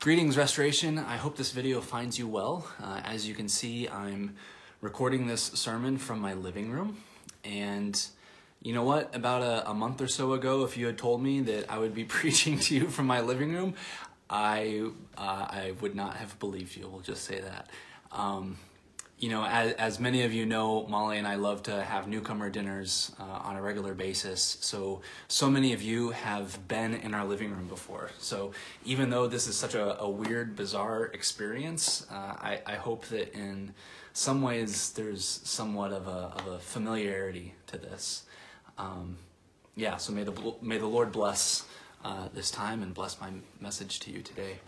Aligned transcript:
Greetings, 0.00 0.36
Restoration. 0.38 0.96
I 0.96 1.16
hope 1.16 1.36
this 1.36 1.50
video 1.50 1.80
finds 1.80 2.20
you 2.20 2.28
well. 2.28 2.64
Uh, 2.80 3.00
as 3.04 3.26
you 3.26 3.34
can 3.34 3.48
see, 3.48 3.88
I'm 3.88 4.36
recording 4.80 5.26
this 5.26 5.42
sermon 5.42 5.98
from 5.98 6.20
my 6.20 6.34
living 6.34 6.70
room. 6.70 6.98
And 7.42 8.00
you 8.62 8.72
know 8.72 8.84
what? 8.84 9.12
About 9.16 9.42
a, 9.42 9.68
a, 9.68 9.74
month 9.74 10.00
or 10.00 10.06
so 10.06 10.34
ago, 10.34 10.62
if 10.62 10.76
you 10.76 10.86
had 10.86 10.98
told 10.98 11.20
me 11.20 11.40
that 11.40 11.68
I 11.68 11.78
would 11.78 11.96
be 11.96 12.04
preaching 12.18 12.60
to 12.60 12.76
you 12.76 12.86
from 12.86 13.08
my 13.08 13.22
living 13.22 13.52
room, 13.52 13.74
I, 14.30 14.84
uh, 15.16 15.20
I 15.50 15.72
would 15.80 15.96
not 15.96 16.14
have 16.14 16.38
believed 16.38 16.76
you. 16.76 16.88
We'll 16.88 17.00
just 17.00 17.24
say 17.24 17.40
that. 17.40 17.68
Um, 18.12 18.56
you 19.18 19.30
know, 19.30 19.44
as, 19.44 19.72
as, 19.74 19.98
many 19.98 20.22
of 20.22 20.32
you 20.32 20.46
know, 20.46 20.86
Molly 20.86 21.18
and 21.18 21.26
I 21.26 21.34
love 21.34 21.64
to 21.64 21.82
have 21.82 22.06
newcomer 22.06 22.50
dinners 22.50 23.10
uh, 23.18 23.24
on 23.24 23.56
a 23.56 23.62
regular 23.62 23.92
basis. 23.92 24.58
So, 24.60 25.00
so 25.26 25.50
many 25.50 25.72
of 25.72 25.82
you 25.82 26.10
have 26.10 26.68
been 26.68 26.94
in 26.94 27.14
our 27.14 27.24
living 27.24 27.50
room 27.50 27.66
before. 27.66 28.10
So, 28.18 28.52
even 28.84 29.10
though 29.10 29.26
this 29.26 29.48
is 29.48 29.56
such 29.56 29.74
a, 29.74 30.00
a 30.00 30.08
weird, 30.08 30.54
bizarre 30.54 31.06
experience, 31.06 32.06
uh, 32.12 32.14
I, 32.14 32.60
I, 32.64 32.74
hope 32.74 33.06
that 33.06 33.34
in 33.34 33.74
some 34.12 34.40
ways 34.40 34.92
there's 34.92 35.24
somewhat 35.24 35.92
of 35.92 36.06
a, 36.06 36.32
of 36.36 36.46
a 36.46 36.58
familiarity 36.60 37.54
to 37.66 37.78
this. 37.78 38.22
Um, 38.78 39.16
yeah, 39.74 39.96
so 39.96 40.12
may 40.12 40.22
the, 40.22 40.54
may 40.62 40.78
the 40.78 40.86
Lord 40.86 41.10
bless 41.10 41.66
uh, 42.04 42.28
this 42.32 42.52
time 42.52 42.84
and 42.84 42.94
bless 42.94 43.20
my 43.20 43.30
message 43.60 43.98
to 44.00 44.12
you 44.12 44.22
today. 44.22 44.58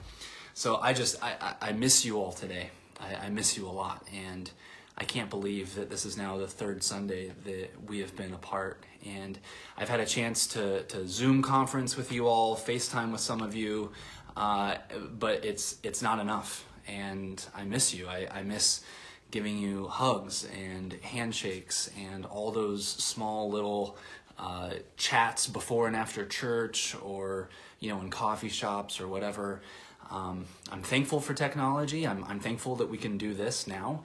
So, 0.55 0.79
I 0.79 0.93
just, 0.93 1.23
I, 1.23 1.55
I 1.61 1.71
miss 1.71 2.05
you 2.05 2.21
all 2.21 2.33
today. 2.33 2.71
I, 3.01 3.27
I 3.27 3.29
miss 3.31 3.57
you 3.57 3.67
a 3.67 3.71
lot, 3.71 4.07
and 4.15 4.51
I 4.97 5.05
can't 5.05 5.31
believe 5.31 5.75
that 5.77 5.89
this 5.89 6.05
is 6.05 6.17
now 6.17 6.37
the 6.37 6.47
third 6.47 6.83
Sunday 6.83 7.33
that 7.45 7.71
we 7.87 8.01
have 8.01 8.15
been 8.17 8.35
apart. 8.35 8.85
And 9.07 9.39
I've 9.79 9.89
had 9.89 10.01
a 10.01 10.07
chance 10.07 10.47
to, 10.49 10.83
to 10.83 11.09
Zoom 11.09 11.43
conference 11.43 11.97
with 11.97 12.13
you 12.13 12.29
all, 12.29 12.55
FaceTime 12.55 13.11
with 13.11 13.23
some 13.23 13.41
of 13.41 13.55
you, 13.55 13.93
uh, 14.37 14.77
but 15.19 15.45
it's 15.45 15.79
it's 15.83 16.03
not 16.03 16.19
enough. 16.19 16.67
And 16.87 17.45
I 17.55 17.65
miss 17.65 17.95
you. 17.95 18.09
I, 18.09 18.29
I 18.31 18.43
miss 18.43 18.83
giving 19.31 19.59
you 19.59 19.87
hugs 19.87 20.47
and 20.57 20.93
handshakes 21.03 21.91
and 21.99 22.27
all 22.27 22.51
those 22.51 22.87
small 22.87 23.49
little 23.51 23.97
uh, 24.39 24.71
chats 24.97 25.47
before 25.47 25.87
and 25.87 25.95
after 25.95 26.25
church 26.27 26.97
or 27.03 27.49
you 27.79 27.91
know 27.91 28.01
in 28.01 28.11
coffee 28.11 28.49
shops 28.49 29.01
or 29.01 29.09
whatever. 29.09 29.63
Um, 30.11 30.47
I'm 30.73 30.83
thankful 30.83 31.21
for 31.21 31.35
technology. 31.35 32.07
I'm, 32.07 32.25
I'm 32.25 32.41
thankful 32.41 32.77
that 32.77 32.91
we 32.91 32.99
can 32.99 33.17
do 33.17 33.33
this 33.33 33.69
now, 33.69 34.03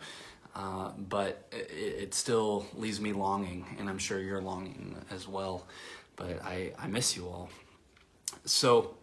uh, 0.56 0.92
but 0.97 1.47
it, 1.52 1.72
it, 1.72 2.14
still 2.14 2.67
leaves 2.75 3.02
me 3.02 3.12
longing, 3.12 3.66
and 3.80 3.89
I'm 3.89 3.97
sure 3.97 4.20
you're 4.20 4.42
longing 4.42 4.95
as 5.09 5.28
well. 5.28 5.66
But 6.16 6.44
I, 6.44 6.73
I 6.78 6.88
miss 6.88 7.17
you 7.17 7.28
all. 7.28 7.50
So, 8.45 8.95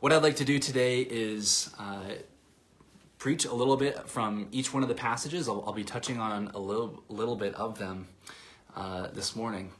what 0.00 0.12
I'd 0.12 0.22
like 0.22 0.36
to 0.36 0.44
do 0.44 0.58
today 0.58 1.02
is 1.02 1.70
uh, 1.78 2.14
preach 3.18 3.44
a 3.44 3.54
little 3.54 3.76
bit 3.76 4.08
from 4.08 4.48
each 4.50 4.72
one 4.72 4.82
of 4.82 4.88
the 4.88 4.94
passages. 4.94 5.46
I'll, 5.46 5.62
I'll 5.66 5.74
be 5.74 5.84
touching 5.84 6.18
on 6.18 6.50
a 6.54 6.58
little, 6.58 7.02
little 7.08 7.36
bit 7.36 7.54
of 7.54 7.78
them 7.78 8.08
uh, 8.74 9.08
this 9.08 9.36
morning. 9.36 9.72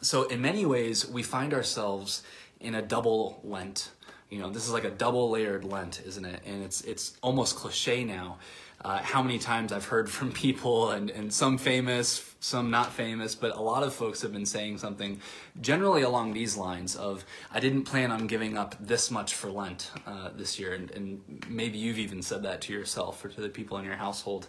So, 0.00 0.28
in 0.28 0.40
many 0.40 0.64
ways, 0.64 1.08
we 1.08 1.24
find 1.24 1.52
ourselves 1.52 2.22
in 2.60 2.76
a 2.76 2.82
double 2.82 3.40
Lent 3.42 3.90
you 4.30 4.38
know, 4.38 4.50
this 4.50 4.66
is 4.66 4.72
like 4.72 4.84
a 4.84 4.90
double 4.90 5.30
layered 5.30 5.64
Lent, 5.64 6.02
isn't 6.06 6.24
it? 6.24 6.40
And 6.44 6.62
it's 6.62 6.80
it's 6.82 7.16
almost 7.22 7.56
cliche 7.56 8.04
now. 8.04 8.38
Uh, 8.84 8.98
how 8.98 9.22
many 9.22 9.38
times 9.38 9.72
I've 9.72 9.86
heard 9.86 10.10
from 10.10 10.30
people, 10.44 10.90
and, 10.90 11.10
and 11.10 11.32
some 11.32 11.56
famous, 11.56 12.34
some 12.40 12.70
not 12.70 12.92
famous, 12.92 13.34
but 13.34 13.56
a 13.56 13.60
lot 13.60 13.82
of 13.82 13.94
folks 13.94 14.20
have 14.20 14.32
been 14.32 14.44
saying 14.44 14.78
something 14.78 15.20
generally 15.60 16.02
along 16.02 16.34
these 16.34 16.56
lines 16.56 16.94
of, 16.94 17.24
I 17.50 17.60
didn't 17.60 17.84
plan 17.84 18.10
on 18.10 18.26
giving 18.26 18.58
up 18.58 18.76
this 18.78 19.10
much 19.10 19.34
for 19.34 19.50
Lent 19.50 19.90
uh, 20.06 20.30
this 20.36 20.58
year. 20.58 20.74
And, 20.74 20.90
and, 20.90 21.46
maybe 21.48 21.78
you've 21.78 21.98
even 21.98 22.20
said 22.20 22.42
that 22.42 22.60
to 22.62 22.72
yourself 22.72 23.24
or 23.24 23.28
to 23.28 23.40
the 23.40 23.48
people 23.48 23.78
in 23.78 23.84
your 23.84 23.96
household. 23.96 24.48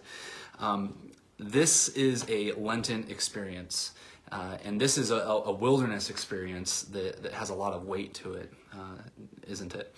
Um, 0.58 1.12
this 1.38 1.88
is 1.88 2.26
a 2.28 2.52
Lenten 2.52 3.06
experience. 3.08 3.92
Uh, 4.32 4.56
and 4.64 4.80
this 4.80 4.98
is 4.98 5.10
a, 5.10 5.16
a, 5.16 5.52
wilderness 5.52 6.10
experience 6.10 6.82
that, 6.82 7.22
that 7.22 7.32
has 7.32 7.50
a 7.50 7.54
lot 7.54 7.72
of 7.72 7.84
weight 7.84 8.12
to 8.12 8.34
it, 8.34 8.52
uh, 8.72 8.98
isn't 9.46 9.74
it? 9.74 9.94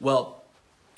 Well, 0.00 0.42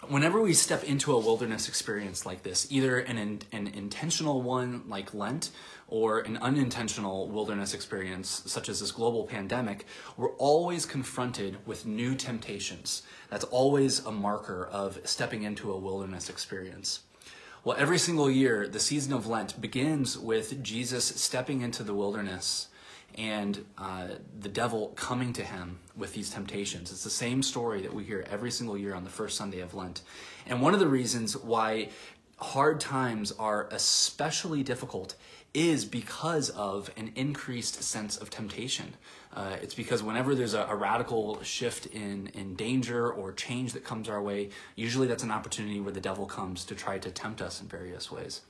whenever 0.08 0.40
we 0.40 0.54
step 0.54 0.82
into 0.84 1.12
a 1.12 1.18
wilderness 1.18 1.68
experience 1.68 2.24
like 2.24 2.42
this, 2.42 2.66
either 2.70 2.98
an, 2.98 3.40
an 3.52 3.66
intentional 3.66 4.42
one 4.42 4.82
like 4.88 5.12
Lent 5.12 5.50
or 5.88 6.20
an 6.20 6.36
unintentional 6.38 7.28
wilderness 7.28 7.74
experience 7.74 8.42
such 8.46 8.68
as 8.68 8.80
this 8.80 8.90
global 8.90 9.24
pandemic, 9.24 9.86
we're 10.16 10.34
always 10.36 10.86
confronted 10.86 11.58
with 11.66 11.86
new 11.86 12.14
temptations. 12.14 13.02
That's 13.30 13.44
always 13.44 14.04
a 14.04 14.10
marker 14.10 14.66
of 14.66 14.98
stepping 15.04 15.42
into 15.42 15.70
a 15.70 15.78
wilderness 15.78 16.30
experience. 16.30 17.00
Well, 17.64 17.78
every 17.78 17.96
single 17.96 18.30
year, 18.30 18.68
the 18.68 18.78
season 18.78 19.14
of 19.14 19.26
Lent 19.26 19.58
begins 19.58 20.18
with 20.18 20.62
Jesus 20.62 21.06
stepping 21.06 21.62
into 21.62 21.82
the 21.82 21.94
wilderness 21.94 22.68
and 23.14 23.64
uh, 23.78 24.08
the 24.38 24.50
devil 24.50 24.88
coming 24.96 25.32
to 25.32 25.42
him 25.42 25.78
with 25.96 26.12
these 26.12 26.28
temptations. 26.28 26.92
It's 26.92 27.04
the 27.04 27.08
same 27.08 27.42
story 27.42 27.80
that 27.80 27.94
we 27.94 28.04
hear 28.04 28.26
every 28.30 28.50
single 28.50 28.76
year 28.76 28.94
on 28.94 29.04
the 29.04 29.08
first 29.08 29.38
Sunday 29.38 29.60
of 29.60 29.72
Lent. 29.72 30.02
And 30.46 30.60
one 30.60 30.74
of 30.74 30.80
the 30.80 30.86
reasons 30.86 31.38
why 31.38 31.88
hard 32.36 32.80
times 32.80 33.32
are 33.32 33.66
especially 33.70 34.62
difficult 34.62 35.14
is 35.54 35.86
because 35.86 36.50
of 36.50 36.90
an 36.98 37.12
increased 37.14 37.82
sense 37.82 38.18
of 38.18 38.28
temptation. 38.28 38.92
Uh, 39.34 39.56
it's 39.60 39.74
because 39.74 40.02
whenever 40.02 40.34
there's 40.34 40.54
a, 40.54 40.62
a, 40.62 40.76
radical 40.76 41.42
shift 41.42 41.86
in, 41.86 42.28
in 42.34 42.54
danger 42.54 43.10
or 43.10 43.32
change 43.32 43.72
that 43.72 43.82
comes 43.82 44.08
our 44.08 44.22
way, 44.22 44.48
usually 44.76 45.08
that's 45.08 45.24
an 45.24 45.30
opportunity 45.32 45.80
where 45.80 45.92
the 45.92 46.00
devil 46.00 46.24
comes 46.24 46.64
to 46.64 46.74
try 46.74 46.98
to 46.98 47.10
tempt 47.10 47.42
us 47.42 47.60
in 47.60 47.66
various 47.66 48.12
ways. 48.12 48.42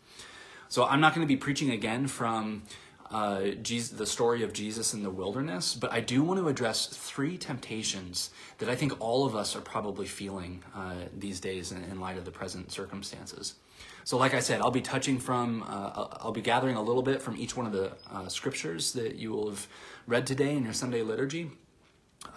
So 0.68 0.84
I'm 0.84 1.00
not 1.00 1.14
going 1.14 1.26
to 1.26 1.28
be 1.28 1.38
preaching 1.38 1.70
again 1.70 2.06
from 2.06 2.64
uh, 3.10 3.50
Jesus, 3.62 3.96
the 3.96 4.06
story 4.06 4.42
of 4.42 4.52
Jesus 4.52 4.92
in 4.92 5.02
the 5.02 5.10
wilderness, 5.10 5.74
but 5.74 5.92
I 5.92 6.00
do 6.00 6.22
want 6.22 6.40
to 6.40 6.48
address 6.48 6.86
three 6.88 7.38
temptations 7.38 8.30
that 8.58 8.68
I 8.68 8.74
think 8.74 9.00
all 9.00 9.24
of 9.24 9.34
us 9.34 9.56
are 9.56 9.60
probably 9.60 10.06
feeling 10.06 10.62
uh, 10.74 10.94
these 11.16 11.40
days 11.40 11.72
in, 11.72 11.82
in 11.84 12.00
light 12.00 12.18
of 12.18 12.24
the 12.24 12.30
present 12.30 12.72
circumstances. 12.72 13.54
So, 14.04 14.18
like 14.18 14.34
I 14.34 14.40
said, 14.40 14.60
I'll 14.60 14.70
be 14.70 14.82
touching 14.82 15.18
from, 15.18 15.62
uh, 15.62 16.08
I'll 16.20 16.32
be 16.32 16.42
gathering 16.42 16.76
a 16.76 16.82
little 16.82 17.02
bit 17.02 17.22
from 17.22 17.36
each 17.36 17.56
one 17.56 17.66
of 17.66 17.72
the 17.72 17.92
uh, 18.12 18.28
scriptures 18.28 18.92
that 18.92 19.16
you 19.16 19.30
will 19.30 19.48
have 19.48 19.66
read 20.06 20.26
today 20.26 20.54
in 20.54 20.64
your 20.64 20.74
Sunday 20.74 21.02
liturgy. 21.02 21.50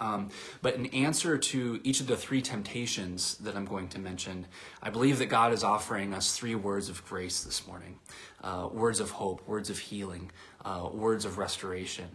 Um, 0.00 0.30
but 0.62 0.74
in 0.74 0.86
answer 0.86 1.38
to 1.38 1.80
each 1.82 2.00
of 2.00 2.06
the 2.06 2.16
three 2.16 2.42
temptations 2.42 3.36
that 3.38 3.56
I'm 3.56 3.64
going 3.64 3.88
to 3.88 3.98
mention, 3.98 4.46
I 4.82 4.90
believe 4.90 5.18
that 5.18 5.26
God 5.26 5.52
is 5.52 5.64
offering 5.64 6.14
us 6.14 6.36
three 6.36 6.54
words 6.54 6.88
of 6.88 7.04
grace 7.06 7.42
this 7.42 7.66
morning 7.66 7.98
uh, 8.42 8.68
words 8.72 9.00
of 9.00 9.10
hope, 9.10 9.46
words 9.46 9.70
of 9.70 9.78
healing, 9.78 10.30
uh, 10.64 10.88
words 10.92 11.24
of 11.24 11.38
restoration 11.38 12.08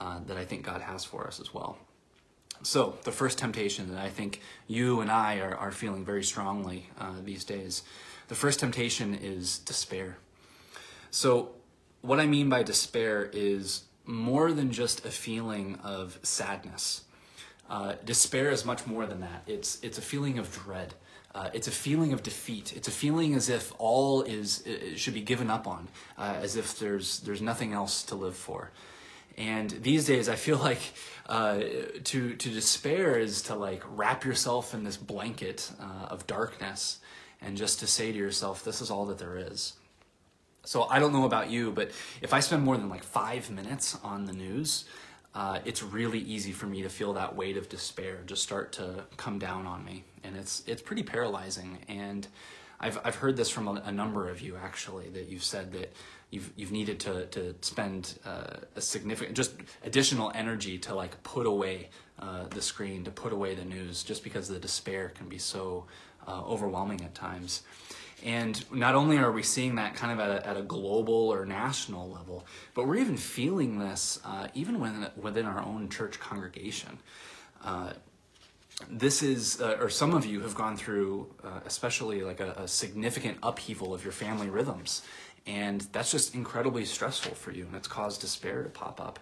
uh, 0.00 0.20
that 0.26 0.36
I 0.36 0.44
think 0.44 0.64
God 0.64 0.80
has 0.80 1.04
for 1.04 1.26
us 1.26 1.40
as 1.40 1.54
well. 1.54 1.78
So, 2.62 2.98
the 3.04 3.12
first 3.12 3.38
temptation 3.38 3.92
that 3.94 4.02
I 4.02 4.08
think 4.08 4.40
you 4.66 5.00
and 5.00 5.10
I 5.10 5.38
are, 5.38 5.54
are 5.54 5.70
feeling 5.70 6.04
very 6.04 6.24
strongly 6.24 6.90
uh, 6.98 7.14
these 7.22 7.44
days 7.44 7.84
the 8.28 8.34
first 8.34 8.60
temptation 8.60 9.14
is 9.14 9.58
despair. 9.58 10.18
So, 11.10 11.50
what 12.02 12.20
I 12.20 12.26
mean 12.26 12.48
by 12.48 12.62
despair 12.62 13.28
is 13.32 13.84
more 14.04 14.52
than 14.52 14.70
just 14.70 15.04
a 15.04 15.10
feeling 15.10 15.78
of 15.82 16.18
sadness. 16.22 17.02
Uh, 17.68 17.94
despair 18.04 18.50
is 18.50 18.64
much 18.64 18.86
more 18.86 19.06
than 19.06 19.20
that. 19.20 19.42
It's 19.46 19.78
it's 19.82 19.98
a 19.98 20.02
feeling 20.02 20.38
of 20.38 20.52
dread. 20.52 20.94
Uh, 21.34 21.50
it's 21.52 21.68
a 21.68 21.72
feeling 21.72 22.12
of 22.12 22.22
defeat. 22.22 22.74
It's 22.74 22.88
a 22.88 22.92
feeling 22.92 23.34
as 23.34 23.48
if 23.48 23.72
all 23.78 24.22
is 24.22 24.64
should 24.96 25.14
be 25.14 25.20
given 25.20 25.50
up 25.50 25.66
on, 25.66 25.88
uh, 26.16 26.36
as 26.40 26.56
if 26.56 26.78
there's 26.78 27.20
there's 27.20 27.42
nothing 27.42 27.72
else 27.72 28.02
to 28.04 28.14
live 28.14 28.36
for. 28.36 28.70
And 29.36 29.70
these 29.70 30.04
days, 30.06 30.28
I 30.28 30.34
feel 30.34 30.58
like 30.70 30.80
uh, 31.26 31.60
to 32.04 32.34
to 32.34 32.50
despair 32.50 33.18
is 33.18 33.42
to 33.42 33.54
like 33.54 33.82
wrap 33.86 34.24
yourself 34.24 34.74
in 34.74 34.84
this 34.84 34.96
blanket 34.96 35.70
uh, 35.80 36.06
of 36.06 36.26
darkness 36.26 36.98
and 37.40 37.56
just 37.56 37.80
to 37.80 37.86
say 37.86 38.12
to 38.12 38.18
yourself, 38.18 38.64
this 38.64 38.80
is 38.80 38.90
all 38.90 39.06
that 39.06 39.18
there 39.18 39.36
is. 39.36 39.74
So 40.64 40.84
I 40.84 40.98
don't 40.98 41.12
know 41.12 41.24
about 41.24 41.50
you, 41.50 41.70
but 41.70 41.92
if 42.20 42.34
I 42.34 42.40
spend 42.40 42.62
more 42.62 42.76
than 42.76 42.88
like 42.88 43.04
five 43.04 43.50
minutes 43.50 43.96
on 44.02 44.26
the 44.26 44.32
news, 44.32 44.84
uh, 45.34 45.60
it's 45.64 45.82
really 45.82 46.18
easy 46.18 46.52
for 46.52 46.66
me 46.66 46.82
to 46.82 46.88
feel 46.88 47.12
that 47.14 47.36
weight 47.36 47.56
of 47.56 47.68
despair 47.68 48.18
just 48.26 48.42
start 48.42 48.72
to 48.72 49.04
come 49.16 49.38
down 49.38 49.66
on 49.66 49.84
me, 49.84 50.04
and 50.24 50.36
it's 50.36 50.62
it's 50.66 50.82
pretty 50.82 51.02
paralyzing. 51.02 51.78
And 51.88 52.26
I've 52.80 52.98
I've 53.04 53.14
heard 53.14 53.36
this 53.36 53.48
from 53.48 53.68
a, 53.68 53.82
a 53.84 53.92
number 53.92 54.28
of 54.28 54.40
you 54.40 54.56
actually 54.56 55.08
that 55.10 55.28
you've 55.28 55.44
said 55.44 55.72
that 55.72 55.92
you've 56.30 56.50
you've 56.56 56.72
needed 56.72 56.98
to 57.00 57.26
to 57.26 57.54
spend 57.60 58.18
uh, 58.24 58.56
a 58.74 58.80
significant 58.80 59.36
just 59.36 59.52
additional 59.84 60.32
energy 60.34 60.78
to 60.78 60.94
like 60.94 61.22
put 61.22 61.46
away 61.46 61.90
uh, 62.18 62.46
the 62.48 62.62
screen, 62.62 63.04
to 63.04 63.10
put 63.10 63.32
away 63.32 63.54
the 63.54 63.64
news, 63.64 64.02
just 64.02 64.24
because 64.24 64.48
the 64.48 64.58
despair 64.58 65.10
can 65.10 65.28
be 65.28 65.38
so 65.38 65.86
uh, 66.28 66.42
overwhelming 66.44 67.00
at 67.02 67.14
times. 67.14 67.62
And 68.24 68.64
not 68.72 68.94
only 68.94 69.16
are 69.18 69.30
we 69.30 69.42
seeing 69.42 69.76
that 69.76 69.94
kind 69.94 70.12
of 70.12 70.18
at 70.18 70.30
a, 70.30 70.46
at 70.46 70.56
a 70.56 70.62
global 70.62 71.32
or 71.32 71.46
national 71.46 72.10
level, 72.10 72.44
but 72.74 72.86
we're 72.86 72.96
even 72.96 73.16
feeling 73.16 73.78
this 73.78 74.20
uh, 74.24 74.48
even 74.54 74.80
within, 74.80 75.06
within 75.16 75.46
our 75.46 75.62
own 75.62 75.88
church 75.88 76.18
congregation. 76.18 76.98
Uh, 77.64 77.92
this 78.90 79.22
is, 79.22 79.60
uh, 79.60 79.76
or 79.80 79.88
some 79.88 80.14
of 80.14 80.24
you 80.24 80.40
have 80.40 80.54
gone 80.54 80.76
through, 80.76 81.32
uh, 81.42 81.60
especially 81.66 82.22
like 82.22 82.40
a, 82.40 82.52
a, 82.52 82.68
significant 82.68 83.38
upheaval 83.42 83.92
of 83.92 84.04
your 84.04 84.12
family 84.12 84.48
rhythms. 84.48 85.02
And 85.46 85.80
that's 85.92 86.12
just 86.12 86.34
incredibly 86.34 86.84
stressful 86.84 87.34
for 87.34 87.50
you, 87.50 87.64
and 87.66 87.74
it's 87.74 87.88
caused 87.88 88.20
despair 88.20 88.62
to 88.62 88.68
pop 88.68 89.00
up. 89.00 89.18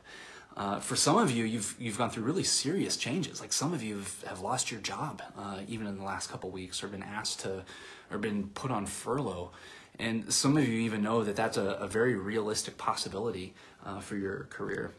Uh, 0.56 0.80
for 0.80 0.96
some 0.96 1.18
of 1.18 1.30
you, 1.30 1.44
you've 1.44 1.76
you've 1.78 1.98
gone 1.98 2.08
through 2.08 2.22
really 2.22 2.42
serious 2.42 2.96
changes. 2.96 3.40
Like 3.40 3.52
some 3.52 3.74
of 3.74 3.82
you 3.82 4.02
have, 4.26 4.40
lost 4.40 4.70
your 4.70 4.80
job, 4.80 5.20
uh, 5.36 5.60
even 5.68 5.86
in 5.86 5.98
the 5.98 6.04
last 6.04 6.30
couple 6.30 6.50
weeks, 6.50 6.82
or 6.82 6.88
been 6.88 7.02
asked 7.02 7.40
to, 7.40 7.64
or 8.10 8.18
been 8.18 8.48
put 8.48 8.70
on 8.70 8.86
furlough. 8.86 9.50
And 9.98 10.32
some 10.32 10.56
of 10.56 10.66
you 10.66 10.80
even 10.80 11.02
know 11.02 11.24
that 11.24 11.36
that's 11.36 11.56
a, 11.56 11.70
a 11.80 11.86
very 11.86 12.14
realistic 12.14 12.78
possibility 12.78 13.54
uh, 13.84 14.00
for 14.00 14.16
your 14.16 14.44
career. 14.44 14.92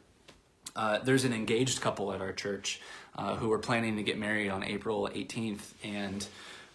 Uh, 0.75 1.00
there's 1.00 1.24
an 1.24 1.33
engaged 1.33 1.81
couple 1.81 2.13
at 2.13 2.21
our 2.21 2.33
church 2.33 2.81
uh, 3.15 3.36
who 3.36 3.51
are 3.51 3.57
planning 3.57 3.95
to 3.98 4.03
get 4.03 4.18
married 4.18 4.50
on 4.50 4.63
April 4.63 5.10
18th, 5.12 5.74
and 5.83 6.27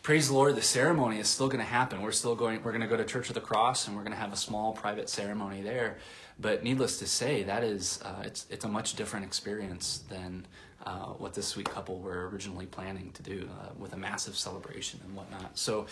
praise 0.03 0.29
the 0.29 0.35
Lord, 0.35 0.57
the 0.57 0.63
ceremony 0.63 1.19
is 1.19 1.29
still 1.29 1.49
going 1.49 1.61
to 1.61 1.71
happen. 1.71 2.03
We're 2.03 2.13
still 2.13 2.35
going. 2.35 2.63
We're 2.63 2.73
going 2.73 2.83
to 2.83 2.89
go 2.89 2.97
to 2.97 3.05
Church 3.05 3.29
of 3.29 3.35
the 3.35 3.41
Cross, 3.41 3.87
and 3.87 3.97
we're 3.97 4.03
going 4.03 4.13
to 4.13 4.19
have 4.19 4.33
a 4.33 4.37
small 4.37 4.73
private 4.73 5.09
ceremony 5.09 5.63
there. 5.63 5.99
But 6.41 6.65
needless 6.65 6.99
to 6.99 7.07
say, 7.07 7.43
that 7.45 7.63
is 7.63 8.01
uh, 8.05 8.23
it's 8.25 8.47
it's 8.51 8.65
a 8.65 8.69
much 8.69 8.95
different 8.95 9.25
experience 9.25 10.03
than 10.09 10.47
uh, 10.85 11.07
what 11.19 11.35
this 11.35 11.47
sweet 11.47 11.71
couple 11.71 11.99
were 11.99 12.29
originally 12.29 12.67
planning 12.67 13.13
to 13.15 13.23
do 13.23 13.49
uh, 13.61 13.69
with 13.79 13.93
a 13.93 13.97
massive 13.97 14.37
celebration 14.37 15.01
and 15.05 15.15
whatnot. 15.17 15.59
So. 15.59 15.87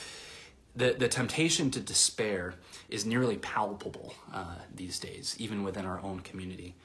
The, 0.76 0.92
the 0.96 1.08
temptation 1.08 1.72
to 1.72 1.80
despair 1.80 2.54
is 2.88 3.04
nearly 3.04 3.38
palpable 3.38 4.14
uh, 4.32 4.54
these 4.72 5.00
days, 5.00 5.34
even 5.36 5.64
within 5.64 5.84
our 5.84 6.00
own 6.00 6.20
community. 6.20 6.76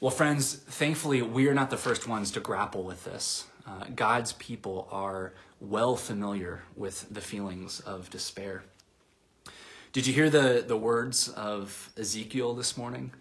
Well, 0.00 0.10
friends, 0.10 0.56
thankfully, 0.56 1.22
we 1.22 1.46
are 1.46 1.54
not 1.54 1.70
the 1.70 1.76
first 1.76 2.08
ones 2.08 2.32
to 2.32 2.40
grapple 2.40 2.82
with 2.82 3.04
this. 3.04 3.46
Uh, 3.64 3.84
God's 3.94 4.32
people 4.32 4.88
are 4.90 5.32
well 5.62 5.94
familiar 5.94 6.62
with 6.76 7.06
the 7.08 7.20
feelings 7.20 7.78
of 7.80 8.10
despair. 8.10 8.64
Did 9.92 10.06
you 10.06 10.12
hear 10.12 10.28
the, 10.28 10.64
the 10.66 10.76
words 10.76 11.28
of 11.28 11.92
Ezekiel 11.96 12.54
this 12.54 12.76
morning? 12.76 13.12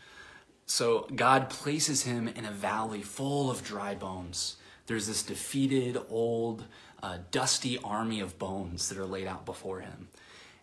So, 0.66 1.08
God 1.16 1.50
places 1.50 2.04
him 2.04 2.28
in 2.28 2.46
a 2.46 2.52
valley 2.52 3.02
full 3.02 3.52
of 3.52 3.64
dry 3.64 3.94
bones. 3.94 4.56
There's 4.88 5.08
this 5.08 5.22
defeated, 5.22 5.98
old, 6.10 6.64
uh, 7.04 7.18
dusty 7.30 7.78
army 7.84 8.22
of 8.22 8.40
bones 8.40 8.90
that 8.90 8.98
are 8.98 9.06
laid 9.06 9.28
out 9.28 9.46
before 9.46 9.82
him. 9.82 10.08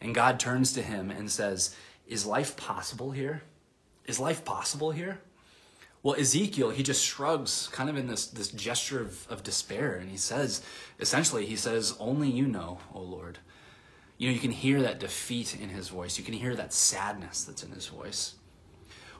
And 0.00 0.14
God 0.14 0.40
turns 0.40 0.72
to 0.72 0.82
him 0.82 1.10
and 1.10 1.30
says, 1.30 1.76
Is 2.06 2.26
life 2.26 2.56
possible 2.56 3.10
here? 3.10 3.42
Is 4.06 4.18
life 4.18 4.44
possible 4.44 4.90
here? 4.90 5.20
Well, 6.08 6.18
Ezekiel, 6.18 6.70
he 6.70 6.82
just 6.82 7.04
shrugs 7.04 7.68
kind 7.70 7.90
of 7.90 7.98
in 7.98 8.06
this, 8.06 8.28
this 8.28 8.48
gesture 8.48 9.02
of, 9.02 9.28
of 9.28 9.42
despair. 9.42 9.96
And 9.96 10.10
he 10.10 10.16
says, 10.16 10.62
essentially, 10.98 11.44
he 11.44 11.54
says, 11.54 11.94
Only 12.00 12.30
you 12.30 12.46
know, 12.46 12.78
O 12.94 13.02
Lord. 13.02 13.40
You 14.16 14.28
know, 14.28 14.32
you 14.32 14.40
can 14.40 14.52
hear 14.52 14.80
that 14.80 15.00
defeat 15.00 15.54
in 15.60 15.68
his 15.68 15.90
voice. 15.90 16.16
You 16.16 16.24
can 16.24 16.32
hear 16.32 16.56
that 16.56 16.72
sadness 16.72 17.44
that's 17.44 17.62
in 17.62 17.72
his 17.72 17.88
voice. 17.88 18.36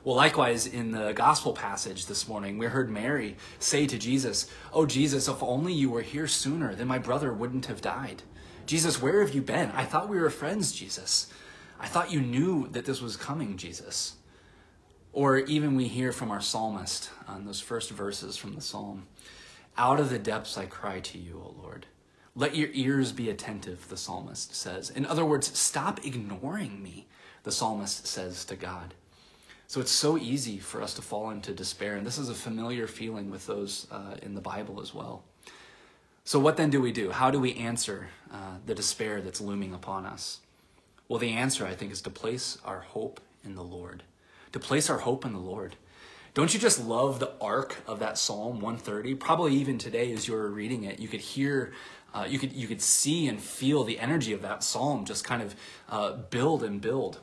Well, 0.03 0.15
likewise, 0.15 0.65
in 0.65 0.89
the 0.89 1.11
gospel 1.11 1.53
passage 1.53 2.07
this 2.07 2.27
morning, 2.27 2.57
we 2.57 2.65
heard 2.65 2.89
Mary 2.89 3.37
say 3.59 3.85
to 3.85 3.99
Jesus, 3.99 4.49
Oh, 4.73 4.87
Jesus, 4.87 5.27
if 5.27 5.43
only 5.43 5.73
you 5.73 5.91
were 5.91 6.01
here 6.01 6.25
sooner, 6.25 6.73
then 6.73 6.87
my 6.87 6.97
brother 6.97 7.31
wouldn't 7.31 7.67
have 7.67 7.81
died. 7.81 8.23
Jesus, 8.65 8.99
where 8.99 9.21
have 9.21 9.35
you 9.35 9.43
been? 9.43 9.69
I 9.75 9.85
thought 9.85 10.09
we 10.09 10.19
were 10.19 10.31
friends, 10.31 10.71
Jesus. 10.71 11.31
I 11.79 11.85
thought 11.85 12.11
you 12.11 12.19
knew 12.19 12.67
that 12.69 12.85
this 12.85 12.99
was 12.99 13.15
coming, 13.15 13.57
Jesus. 13.57 14.15
Or 15.11 15.39
even 15.39 15.75
we 15.75 15.87
hear 15.87 16.11
from 16.11 16.31
our 16.31 16.41
psalmist 16.41 17.09
on 17.27 17.45
those 17.45 17.59
first 17.59 17.89
verses 17.89 18.37
from 18.37 18.53
the 18.53 18.61
psalm 18.61 19.07
Out 19.77 19.99
of 19.99 20.09
the 20.09 20.19
depths 20.19 20.57
I 20.57 20.65
cry 20.65 20.99
to 20.99 21.17
you, 21.17 21.41
O 21.43 21.55
Lord. 21.61 21.85
Let 22.35 22.55
your 22.55 22.69
ears 22.73 23.11
be 23.11 23.29
attentive, 23.29 23.89
the 23.89 23.97
psalmist 23.97 24.55
says. 24.55 24.89
In 24.89 25.05
other 25.05 25.25
words, 25.25 25.57
stop 25.57 26.05
ignoring 26.05 26.81
me, 26.81 27.07
the 27.43 27.51
psalmist 27.51 28.05
says 28.05 28.45
to 28.45 28.55
God. 28.55 28.93
So 29.67 29.81
it's 29.81 29.91
so 29.91 30.17
easy 30.17 30.57
for 30.57 30.81
us 30.81 30.93
to 30.95 31.01
fall 31.01 31.29
into 31.31 31.53
despair, 31.53 31.95
and 31.95 32.05
this 32.05 32.17
is 32.17 32.29
a 32.29 32.35
familiar 32.35 32.87
feeling 32.87 33.29
with 33.29 33.45
those 33.45 33.87
uh, 33.91 34.15
in 34.21 34.35
the 34.35 34.41
Bible 34.41 34.81
as 34.81 34.93
well. 34.93 35.23
So, 36.23 36.39
what 36.39 36.57
then 36.57 36.69
do 36.69 36.81
we 36.81 36.91
do? 36.91 37.11
How 37.11 37.31
do 37.31 37.39
we 37.39 37.55
answer 37.55 38.09
uh, 38.31 38.57
the 38.65 38.75
despair 38.75 39.21
that's 39.21 39.41
looming 39.41 39.73
upon 39.73 40.05
us? 40.05 40.39
Well, 41.07 41.19
the 41.19 41.33
answer, 41.33 41.65
I 41.65 41.73
think, 41.75 41.91
is 41.91 42.01
to 42.03 42.09
place 42.09 42.57
our 42.63 42.81
hope 42.81 43.19
in 43.43 43.55
the 43.55 43.63
Lord 43.63 44.03
to 44.51 44.59
place 44.59 44.89
our 44.89 44.99
hope 44.99 45.25
in 45.25 45.33
the 45.33 45.39
Lord. 45.39 45.75
Don't 46.33 46.53
you 46.53 46.59
just 46.59 46.83
love 46.83 47.19
the 47.19 47.33
arc 47.41 47.77
of 47.87 47.99
that 47.99 48.17
Psalm 48.17 48.59
130? 48.59 49.15
Probably 49.15 49.55
even 49.55 49.77
today, 49.77 50.11
as 50.11 50.27
you 50.27 50.33
were 50.33 50.49
reading 50.49 50.83
it, 50.83 50.99
you 50.99 51.07
could 51.07 51.19
hear, 51.19 51.73
uh, 52.13 52.25
you 52.29 52.37
could 52.39 52.53
you 52.53 52.67
could 52.67 52.81
see 52.81 53.27
and 53.27 53.41
feel 53.41 53.83
the 53.83 53.99
energy 53.99 54.31
of 54.33 54.41
that 54.43 54.63
psalm 54.63 55.05
just 55.05 55.23
kind 55.23 55.41
of 55.41 55.55
uh, 55.89 56.13
build 56.13 56.63
and 56.63 56.81
build. 56.81 57.19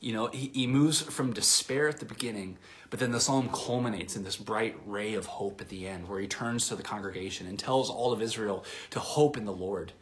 You 0.00 0.12
know, 0.12 0.26
he, 0.28 0.50
he 0.52 0.66
moves 0.66 1.00
from 1.00 1.32
despair 1.32 1.88
at 1.88 2.00
the 2.00 2.06
beginning, 2.06 2.58
but 2.90 3.00
then 3.00 3.12
the 3.12 3.20
psalm 3.20 3.50
culminates 3.52 4.16
in 4.16 4.24
this 4.24 4.36
bright 4.36 4.76
ray 4.86 5.14
of 5.14 5.26
hope 5.26 5.60
at 5.60 5.68
the 5.68 5.86
end, 5.86 6.08
where 6.08 6.20
he 6.20 6.26
turns 6.26 6.68
to 6.68 6.76
the 6.76 6.82
congregation 6.82 7.46
and 7.46 7.58
tells 7.58 7.90
all 7.90 8.12
of 8.12 8.22
Israel 8.22 8.64
to 8.90 8.98
hope 8.98 9.36
in 9.36 9.44
the 9.44 9.52
Lord. 9.52 9.92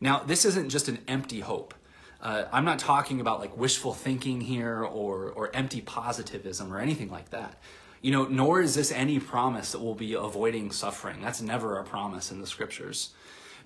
Now, 0.00 0.18
this 0.20 0.44
isn't 0.44 0.70
just 0.70 0.88
an 0.88 0.98
empty 1.06 1.40
hope. 1.40 1.74
Uh, 2.22 2.44
I'm 2.52 2.64
not 2.64 2.78
talking 2.78 3.20
about 3.20 3.40
like 3.40 3.56
wishful 3.56 3.92
thinking 3.92 4.40
here 4.40 4.84
or, 4.84 5.30
or 5.30 5.50
empty 5.54 5.80
positivism 5.80 6.72
or 6.72 6.78
anything 6.78 7.10
like 7.10 7.30
that. 7.30 7.60
You 8.00 8.12
know, 8.12 8.24
nor 8.24 8.60
is 8.60 8.76
this 8.76 8.92
any 8.92 9.18
promise 9.18 9.72
that 9.72 9.80
we'll 9.80 9.94
be 9.94 10.14
avoiding 10.14 10.70
suffering. 10.70 11.20
That's 11.20 11.42
never 11.42 11.78
a 11.78 11.84
promise 11.84 12.30
in 12.30 12.40
the 12.40 12.46
scriptures. 12.46 13.10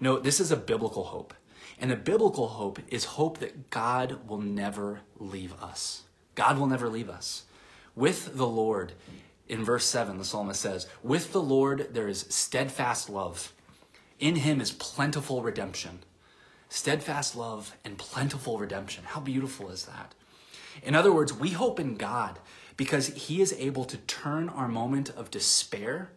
No, 0.00 0.18
this 0.18 0.40
is 0.40 0.50
a 0.50 0.56
biblical 0.56 1.04
hope. 1.04 1.34
And 1.78 1.92
a 1.92 1.96
biblical 1.96 2.48
hope 2.48 2.78
is 2.88 3.04
hope 3.04 3.38
that 3.38 3.68
God 3.68 4.26
will 4.26 4.40
never 4.40 5.00
leave 5.18 5.54
us. 5.62 6.04
God 6.34 6.58
will 6.58 6.66
never 6.66 6.88
leave 6.88 7.10
us. 7.10 7.44
With 7.94 8.36
the 8.36 8.46
Lord, 8.46 8.92
in 9.48 9.64
verse 9.64 9.84
7, 9.84 10.16
the 10.16 10.24
psalmist 10.24 10.60
says, 10.60 10.86
With 11.02 11.32
the 11.32 11.42
Lord 11.42 11.88
there 11.92 12.08
is 12.08 12.26
steadfast 12.30 13.10
love. 13.10 13.52
In 14.18 14.36
him 14.36 14.62
is 14.62 14.72
plentiful 14.72 15.42
redemption 15.42 16.00
steadfast 16.68 17.36
love, 17.36 17.76
and 17.84 17.98
plentiful 17.98 18.58
redemption. 18.58 19.04
How 19.04 19.20
beautiful 19.20 19.70
is 19.70 19.84
that? 19.86 20.14
In 20.82 20.94
other 20.94 21.12
words, 21.12 21.32
we 21.32 21.50
hope 21.50 21.80
in 21.80 21.96
God 21.96 22.38
because 22.76 23.08
He 23.08 23.40
is 23.40 23.54
able 23.54 23.84
to 23.84 23.96
turn 23.96 24.48
our 24.48 24.68
moment 24.68 25.10
of 25.10 25.30
despair 25.30 26.10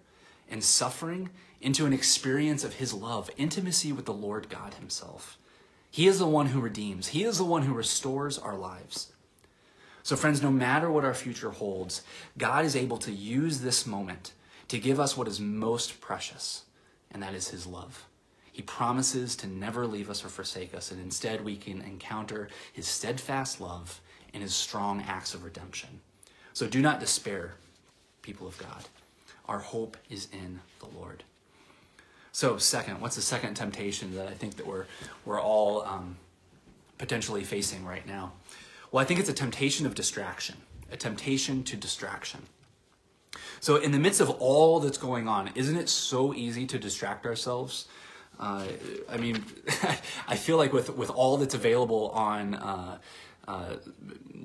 and 0.50 0.64
suffering 0.64 1.30
into 1.62 1.86
an 1.86 1.94
experience 1.94 2.64
of 2.64 2.76
His 2.76 2.94
love, 2.94 3.30
intimacy 3.38 3.92
with 3.92 4.06
the 4.06 4.14
Lord 4.14 4.50
God 4.50 4.76
Himself. 4.76 5.38
He 5.92 6.08
is 6.08 6.20
the 6.20 6.28
one 6.28 6.48
who 6.48 6.60
redeems, 6.60 7.10
He 7.10 7.24
is 7.24 7.38
the 7.38 7.46
one 7.46 7.64
who 7.64 7.74
restores 7.74 8.38
our 8.38 8.56
lives. 8.56 9.12
So, 10.04 10.16
friends, 10.16 10.42
no 10.42 10.52
matter 10.52 10.90
what 10.90 11.06
our 11.06 11.14
future 11.14 11.52
holds, 11.52 12.02
God 12.38 12.66
is 12.66 12.76
able 12.76 12.98
to 13.00 13.12
use 13.12 13.60
this 13.60 13.86
moment 13.86 14.34
to 14.70 14.80
give 14.80 15.00
us 15.00 15.18
what 15.18 15.28
is 15.28 15.40
most 15.40 16.00
precious, 16.00 16.64
and 17.12 17.22
that 17.22 17.34
is 17.34 17.50
His 17.50 17.68
love. 17.68 18.06
He 18.60 18.64
promises 18.64 19.38
to 19.38 19.48
never 19.48 19.88
leave 19.88 20.10
us 20.10 20.26
or 20.26 20.28
forsake 20.28 20.76
us, 20.76 20.92
and 20.92 21.00
instead 21.00 21.46
we 21.46 21.56
can 21.56 21.82
encounter 21.82 22.50
his 22.74 22.90
steadfast 22.90 23.62
love 23.62 24.02
and 24.34 24.44
his 24.44 24.54
strong 24.54 25.02
acts 25.08 25.34
of 25.34 25.46
redemption. 25.46 26.02
So 26.52 26.68
do 26.68 26.82
not 26.82 27.00
despair, 27.00 27.54
people 28.22 28.50
of 28.50 28.58
God. 28.58 28.84
Our 29.46 29.60
hope 29.60 29.96
is 30.10 30.28
in 30.34 30.60
the 30.80 30.88
Lord. 30.88 31.24
So, 32.34 32.58
second, 32.58 33.00
what's 33.00 33.16
the 33.16 33.22
second 33.22 33.54
temptation 33.54 34.14
that 34.18 34.28
I 34.28 34.34
think 34.34 34.58
that 34.58 34.68
we're 34.68 34.88
we're 35.24 35.40
all 35.40 35.84
um, 35.84 36.18
potentially 36.98 37.46
facing 37.46 37.86
right 37.86 38.06
now? 38.06 38.34
Well, 38.92 39.02
I 39.02 39.06
think 39.06 39.22
it's 39.22 39.30
a 39.30 39.34
temptation 39.34 39.86
of 39.86 39.96
distraction, 39.96 40.58
a 40.92 40.98
temptation 40.98 41.64
to 41.64 41.78
distraction. 41.78 42.42
So, 43.62 43.78
in 43.78 43.94
the 43.94 44.00
midst 44.00 44.20
of 44.20 44.30
all 44.30 44.82
that's 44.82 44.98
going 44.98 45.30
on, 45.30 45.50
isn't 45.56 45.78
it 45.78 45.88
so 45.88 46.34
easy 46.34 46.66
to 46.66 46.78
distract 46.78 47.26
ourselves 47.26 47.88
uh, 48.40 48.66
I 49.10 49.18
mean, 49.18 49.44
I 50.28 50.36
feel 50.36 50.58
like 50.58 50.74
with 50.74 50.96
with 50.96 51.10
all 51.10 51.38
that's 51.38 51.56
available 51.56 52.10
on 52.12 52.56
uh, 52.56 52.98
uh, 53.50 53.78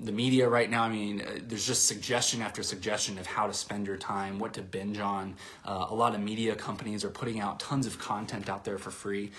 the 0.02 0.12
media 0.12 0.48
right 0.48 0.70
now, 0.70 0.84
I 0.84 0.88
mean, 0.88 1.20
uh, 1.20 1.38
there's 1.46 1.66
just 1.66 1.86
suggestion 1.86 2.40
after 2.40 2.62
suggestion 2.62 3.18
of 3.18 3.26
how 3.26 3.46
to 3.46 3.52
spend 3.52 3.86
your 3.86 3.98
time, 3.98 4.38
what 4.38 4.54
to 4.54 4.62
binge 4.62 4.98
on. 4.98 5.36
Uh, 5.64 5.86
a 5.90 5.94
lot 5.94 6.14
of 6.14 6.20
media 6.22 6.54
companies 6.54 7.04
are 7.04 7.10
putting 7.10 7.38
out 7.38 7.60
tons 7.60 7.86
of 7.86 7.98
content 7.98 8.48
out 8.48 8.64
there 8.64 8.78
for 8.78 8.90
free. 8.90 9.30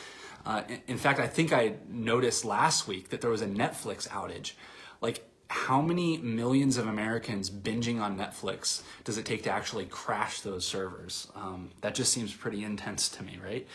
Uh, 0.45 0.61
in, 0.87 0.99
fact, 0.99 1.19
I 1.19 1.25
think 1.25 1.51
I 1.51 1.77
noticed 1.89 2.45
last 2.45 2.87
week 2.87 3.09
that 3.09 3.21
there 3.21 3.31
was 3.31 3.41
a 3.41 3.47
Netflix 3.47 4.07
outage. 4.09 4.53
Like, 5.01 5.25
how 5.47 5.81
many 5.81 6.17
millions 6.19 6.77
of 6.77 6.87
Americans 6.87 7.49
binging 7.49 7.99
on 7.99 8.17
Netflix 8.19 8.83
does 9.03 9.17
it 9.17 9.25
take 9.25 9.41
to 9.43 9.49
actually 9.49 9.85
crash 9.85 10.41
those 10.41 10.65
servers? 10.65 11.27
Um, 11.35 11.71
that 11.81 11.95
just 11.95 12.13
seems 12.13 12.31
pretty 12.33 12.63
intense 12.63 13.09
to 13.09 13.23
me, 13.23 13.39
right? 13.43 13.67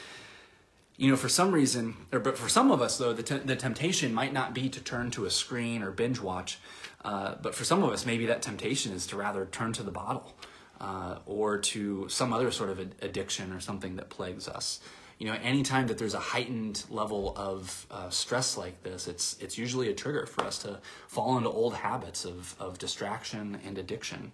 You 1.01 1.09
know, 1.11 1.17
for 1.17 1.31
some 1.31 1.51
reason, 1.53 1.97
or 2.13 2.21
but 2.21 2.37
for 2.39 2.49
some 2.49 2.71
of 2.71 2.81
us 2.87 2.99
though, 2.99 3.15
the, 3.15 3.23
te- 3.31 3.39
the 3.53 3.57
temptation 3.57 4.15
might 4.15 4.33
not 4.33 4.55
be 4.55 4.69
to 4.69 4.81
turn 4.81 5.11
to 5.13 5.25
a 5.27 5.31
screen 5.31 5.83
or 5.83 5.91
binge 5.91 6.21
watch, 6.21 6.59
uh, 7.05 7.37
but 7.43 7.55
for 7.55 7.65
some 7.65 7.83
of 7.83 7.91
us, 7.91 8.07
maybe 8.07 8.27
that 8.27 8.43
temptation 8.43 8.93
is 8.93 9.07
to 9.09 9.17
rather 9.17 9.47
turn 9.47 9.73
to 9.75 9.83
the 9.83 9.91
bottle. 9.93 10.35
uh, 10.81 11.19
or 11.27 11.59
to 11.59 12.09
some 12.09 12.33
other 12.33 12.51
sort 12.51 12.71
of 12.71 12.79
addiction 13.03 13.53
or 13.53 13.61
something 13.61 13.97
that 13.97 14.09
plagues 14.11 14.49
us. 14.49 14.81
You 15.19 15.27
know, 15.29 15.37
anytime 15.43 15.87
that 15.89 15.99
there's 15.99 16.15
a 16.15 16.19
heightened 16.21 16.85
level 16.89 17.35
of 17.37 17.87
uh, 17.91 18.09
stress 18.11 18.57
like 18.57 18.83
this, 18.83 19.07
it's 19.07 19.37
it's 19.41 19.59
usually 19.59 19.91
a 19.91 19.95
trigger 19.95 20.27
for 20.27 20.45
us 20.45 20.59
to 20.61 20.81
fall 21.09 21.37
into 21.37 21.51
old 21.51 21.75
habits 21.75 22.25
of 22.25 22.57
of 22.59 22.79
distraction 22.79 23.59
and 23.67 23.77
addiction. 23.79 24.33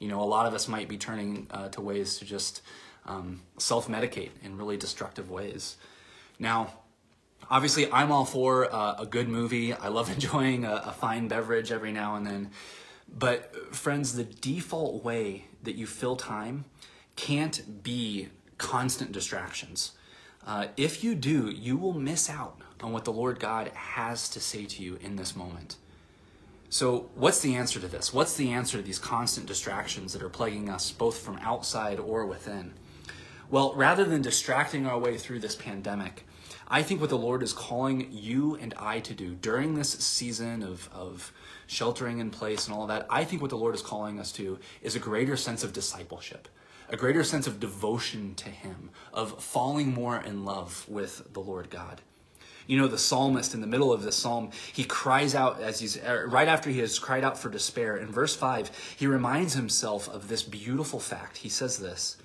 You 0.00 0.08
know, 0.08 0.20
a 0.20 0.24
lot 0.26 0.46
of 0.46 0.54
us 0.54 0.66
might 0.68 0.88
be 0.88 0.98
turning 0.98 1.46
uh, 1.50 1.68
to 1.70 1.80
ways 1.80 2.18
to 2.18 2.24
just 2.24 2.62
um, 3.06 3.42
self 3.58 3.86
medicate 3.88 4.30
in 4.42 4.58
really 4.58 4.76
destructive 4.76 5.30
ways. 5.30 5.76
Now, 6.38 6.72
obviously, 7.50 7.90
I'm 7.90 8.10
all 8.10 8.24
for 8.24 8.72
uh, 8.72 8.96
a 8.98 9.06
good 9.06 9.28
movie. 9.28 9.72
I 9.72 9.88
love 9.88 10.10
enjoying 10.14 10.64
a, 10.64 10.82
a 10.86 10.92
fine 10.92 11.28
beverage 11.28 11.72
every 11.72 11.92
now 11.92 12.16
and 12.16 12.26
then. 12.26 12.50
But, 13.08 13.74
friends, 13.74 14.14
the 14.14 14.24
default 14.24 15.04
way 15.04 15.46
that 15.62 15.76
you 15.76 15.86
fill 15.86 16.16
time 16.16 16.64
can't 17.16 17.82
be 17.82 18.28
constant 18.58 19.12
distractions. 19.12 19.92
Uh, 20.46 20.66
if 20.76 21.02
you 21.02 21.14
do, 21.14 21.50
you 21.50 21.76
will 21.76 21.92
miss 21.94 22.28
out 22.28 22.58
on 22.82 22.92
what 22.92 23.04
the 23.04 23.12
Lord 23.12 23.40
God 23.40 23.68
has 23.68 24.28
to 24.30 24.40
say 24.40 24.66
to 24.66 24.82
you 24.82 24.98
in 25.00 25.16
this 25.16 25.34
moment. 25.34 25.76
So, 26.68 27.10
what's 27.14 27.40
the 27.40 27.54
answer 27.54 27.78
to 27.80 27.86
this? 27.86 28.12
What's 28.12 28.36
the 28.36 28.50
answer 28.52 28.78
to 28.78 28.82
these 28.82 28.98
constant 28.98 29.46
distractions 29.46 30.12
that 30.12 30.22
are 30.22 30.28
plaguing 30.28 30.68
us 30.68 30.90
both 30.90 31.18
from 31.18 31.38
outside 31.38 32.00
or 32.00 32.26
within? 32.26 32.74
Well, 33.50 33.74
rather 33.74 34.04
than 34.04 34.22
distracting 34.22 34.86
our 34.86 34.98
way 34.98 35.16
through 35.18 35.40
this 35.40 35.54
pandemic, 35.54 36.26
I 36.66 36.82
think 36.82 37.00
what 37.00 37.10
the 37.10 37.18
Lord 37.18 37.42
is 37.42 37.52
calling 37.52 38.08
you 38.10 38.56
and 38.56 38.72
I 38.78 39.00
to 39.00 39.14
do 39.14 39.34
during 39.34 39.74
this 39.74 39.90
season 39.90 40.62
of, 40.62 40.88
of 40.92 41.32
sheltering 41.66 42.18
in 42.18 42.30
place 42.30 42.66
and 42.66 42.74
all 42.74 42.86
that, 42.86 43.06
I 43.10 43.24
think 43.24 43.42
what 43.42 43.50
the 43.50 43.58
Lord 43.58 43.74
is 43.74 43.82
calling 43.82 44.18
us 44.18 44.32
to 44.32 44.58
is 44.82 44.96
a 44.96 45.00
greater 45.00 45.36
sense 45.36 45.62
of 45.62 45.72
discipleship, 45.72 46.48
a 46.88 46.96
greater 46.96 47.22
sense 47.22 47.46
of 47.46 47.60
devotion 47.60 48.34
to 48.36 48.48
Him, 48.48 48.90
of 49.12 49.42
falling 49.42 49.92
more 49.92 50.20
in 50.20 50.44
love 50.44 50.86
with 50.88 51.32
the 51.34 51.40
Lord 51.40 51.68
God. 51.68 52.00
You 52.66 52.78
know, 52.78 52.88
the 52.88 52.96
psalmist 52.96 53.52
in 53.52 53.60
the 53.60 53.66
middle 53.66 53.92
of 53.92 54.02
this 54.02 54.16
psalm, 54.16 54.50
he 54.72 54.84
cries 54.84 55.34
out 55.34 55.60
as 55.60 55.80
he's 55.80 55.98
er, 56.02 56.26
right 56.26 56.48
after 56.48 56.70
he 56.70 56.78
has 56.78 56.98
cried 56.98 57.22
out 57.22 57.36
for 57.36 57.50
despair. 57.50 57.96
In 57.98 58.10
verse 58.10 58.34
5, 58.34 58.94
he 58.96 59.06
reminds 59.06 59.52
himself 59.52 60.08
of 60.08 60.28
this 60.28 60.42
beautiful 60.42 60.98
fact. 60.98 61.38
He 61.38 61.50
says 61.50 61.78
this 61.78 62.16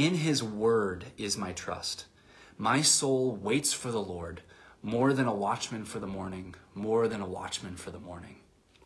In 0.00 0.14
his 0.14 0.42
word 0.42 1.04
is 1.18 1.36
my 1.36 1.52
trust. 1.52 2.06
My 2.56 2.80
soul 2.80 3.36
waits 3.36 3.74
for 3.74 3.90
the 3.90 4.00
Lord 4.00 4.40
more 4.82 5.12
than 5.12 5.26
a 5.26 5.34
watchman 5.34 5.84
for 5.84 5.98
the 5.98 6.06
morning, 6.06 6.54
more 6.74 7.06
than 7.06 7.20
a 7.20 7.28
watchman 7.28 7.76
for 7.76 7.90
the 7.90 8.00
morning. 8.00 8.36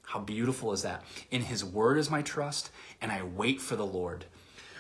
How 0.03 0.19
beautiful 0.19 0.73
is 0.73 0.83
that? 0.83 1.05
In 1.31 1.43
his 1.43 1.65
word 1.65 1.99
is 1.99 2.11
my 2.11 2.23
trust, 2.23 2.71
and 3.01 3.13
I 3.13 3.23
wait 3.23 3.61
for 3.61 3.77
the 3.77 3.87
Lord. 3.87 4.25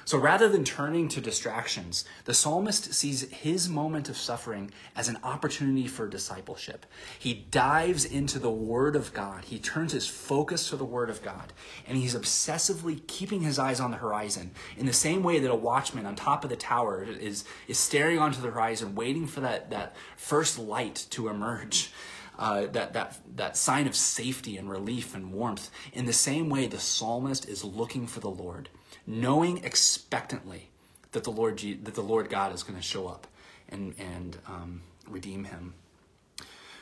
So 0.04 0.18
rather 0.18 0.48
than 0.48 0.64
turning 0.64 1.08
to 1.08 1.20
distractions, 1.20 2.04
the 2.24 2.34
psalmist 2.34 2.92
sees 2.92 3.22
his 3.30 3.68
moment 3.68 4.08
of 4.08 4.16
suffering 4.16 4.70
as 4.94 5.08
an 5.08 5.18
opportunity 5.22 5.86
for 5.86 6.06
discipleship. 6.06 6.84
He 7.18 7.46
dives 7.50 8.04
into 8.04 8.38
the 8.38 8.50
Word 8.50 8.96
of 8.96 9.14
God. 9.14 9.46
He 9.46 9.58
turns 9.58 9.92
his 9.92 10.06
focus 10.06 10.68
to 10.68 10.76
the 10.76 10.84
Word 10.84 11.08
of 11.08 11.22
God, 11.22 11.52
and 11.86 11.96
he's 11.96 12.14
obsessively 12.14 13.06
keeping 13.06 13.40
his 13.40 13.58
eyes 13.58 13.80
on 13.80 13.90
the 13.90 13.96
horizon 13.96 14.50
in 14.76 14.86
the 14.86 14.92
same 14.92 15.22
way 15.22 15.38
that 15.38 15.50
a 15.50 15.54
watchman 15.54 16.06
on 16.06 16.16
top 16.16 16.44
of 16.44 16.50
the 16.50 16.56
tower 16.56 17.02
is, 17.02 17.44
is 17.66 17.78
staring 17.78 18.18
onto 18.18 18.40
the 18.40 18.50
horizon, 18.50 18.94
waiting 18.94 19.26
for 19.26 19.40
that, 19.40 19.70
that 19.70 19.96
first 20.16 20.58
light 20.58 21.06
to 21.10 21.28
emerge. 21.28 21.92
Uh, 22.36 22.66
that, 22.66 22.92
that, 22.94 23.16
that 23.36 23.56
sign 23.56 23.86
of 23.86 23.94
safety 23.94 24.56
and 24.56 24.68
relief 24.68 25.14
and 25.14 25.32
warmth. 25.32 25.70
In 25.92 26.04
the 26.04 26.12
same 26.12 26.48
way, 26.48 26.66
the 26.66 26.80
psalmist 26.80 27.48
is 27.48 27.62
looking 27.62 28.08
for 28.08 28.18
the 28.18 28.28
Lord 28.28 28.68
knowing 29.06 29.64
expectantly 29.64 30.68
that 31.12 31.24
the 31.24 31.30
Lord 31.30 31.58
that 31.58 31.94
the 31.94 32.02
Lord 32.02 32.28
God 32.28 32.54
is 32.54 32.62
going 32.62 32.78
to 32.78 32.82
show 32.82 33.06
up 33.06 33.26
and 33.68 33.94
and 33.98 34.36
um, 34.46 34.82
redeem 35.08 35.44
him. 35.44 35.74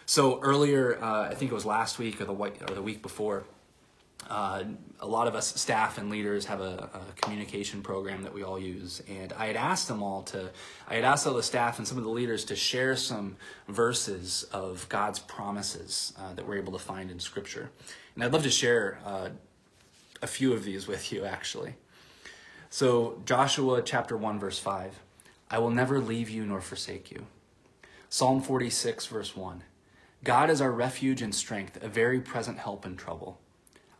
So 0.06 0.40
earlier, 0.40 0.98
uh, 1.02 1.28
I 1.30 1.34
think 1.34 1.50
it 1.50 1.54
was 1.54 1.66
last 1.66 1.98
week 1.98 2.20
or 2.20 2.24
the 2.24 2.34
or 2.34 2.74
the 2.74 2.82
week 2.82 3.02
before. 3.02 3.44
Uh, 4.30 4.62
a 5.00 5.06
lot 5.06 5.26
of 5.26 5.34
us 5.34 5.60
staff 5.60 5.98
and 5.98 6.08
leaders 6.08 6.46
have 6.46 6.60
a, 6.60 6.88
a, 6.94 7.20
communication 7.20 7.82
program 7.82 8.22
that 8.22 8.32
we 8.32 8.44
all 8.44 8.58
use, 8.58 9.02
and 9.08 9.32
I 9.32 9.46
had 9.46 9.56
asked 9.56 9.88
them 9.88 10.00
all 10.00 10.22
to, 10.22 10.50
I 10.88 10.94
had 10.94 11.04
asked 11.04 11.26
all 11.26 11.34
the 11.34 11.42
staff 11.42 11.78
and 11.78 11.88
some 11.88 11.98
of 11.98 12.04
the 12.04 12.10
leaders 12.10 12.44
to 12.44 12.56
share 12.56 12.94
some 12.94 13.36
verses 13.68 14.44
of 14.52 14.88
God's 14.88 15.18
promises 15.18 16.12
uh, 16.18 16.34
that 16.34 16.46
we're 16.46 16.56
able 16.56 16.72
to 16.72 16.78
find 16.78 17.10
in 17.10 17.18
Scripture, 17.18 17.70
and 18.14 18.22
I'd 18.22 18.32
love 18.32 18.44
to 18.44 18.50
share 18.50 19.00
uh, 19.04 19.30
a 20.22 20.28
few 20.28 20.52
of 20.52 20.62
these 20.62 20.86
with 20.86 21.12
you 21.12 21.24
actually. 21.24 21.74
So, 22.74 23.20
Joshua 23.26 23.82
chapter 23.82 24.16
1, 24.16 24.40
verse 24.40 24.58
5 24.58 24.98
I 25.50 25.58
will 25.58 25.68
never 25.68 26.00
leave 26.00 26.30
you 26.30 26.46
nor 26.46 26.62
forsake 26.62 27.10
you. 27.10 27.26
Psalm 28.08 28.40
46, 28.40 29.08
verse 29.08 29.36
1 29.36 29.62
God 30.24 30.48
is 30.48 30.62
our 30.62 30.72
refuge 30.72 31.20
and 31.20 31.34
strength, 31.34 31.82
a 31.82 31.88
very 31.88 32.18
present 32.18 32.60
help 32.60 32.86
in 32.86 32.96
trouble. 32.96 33.38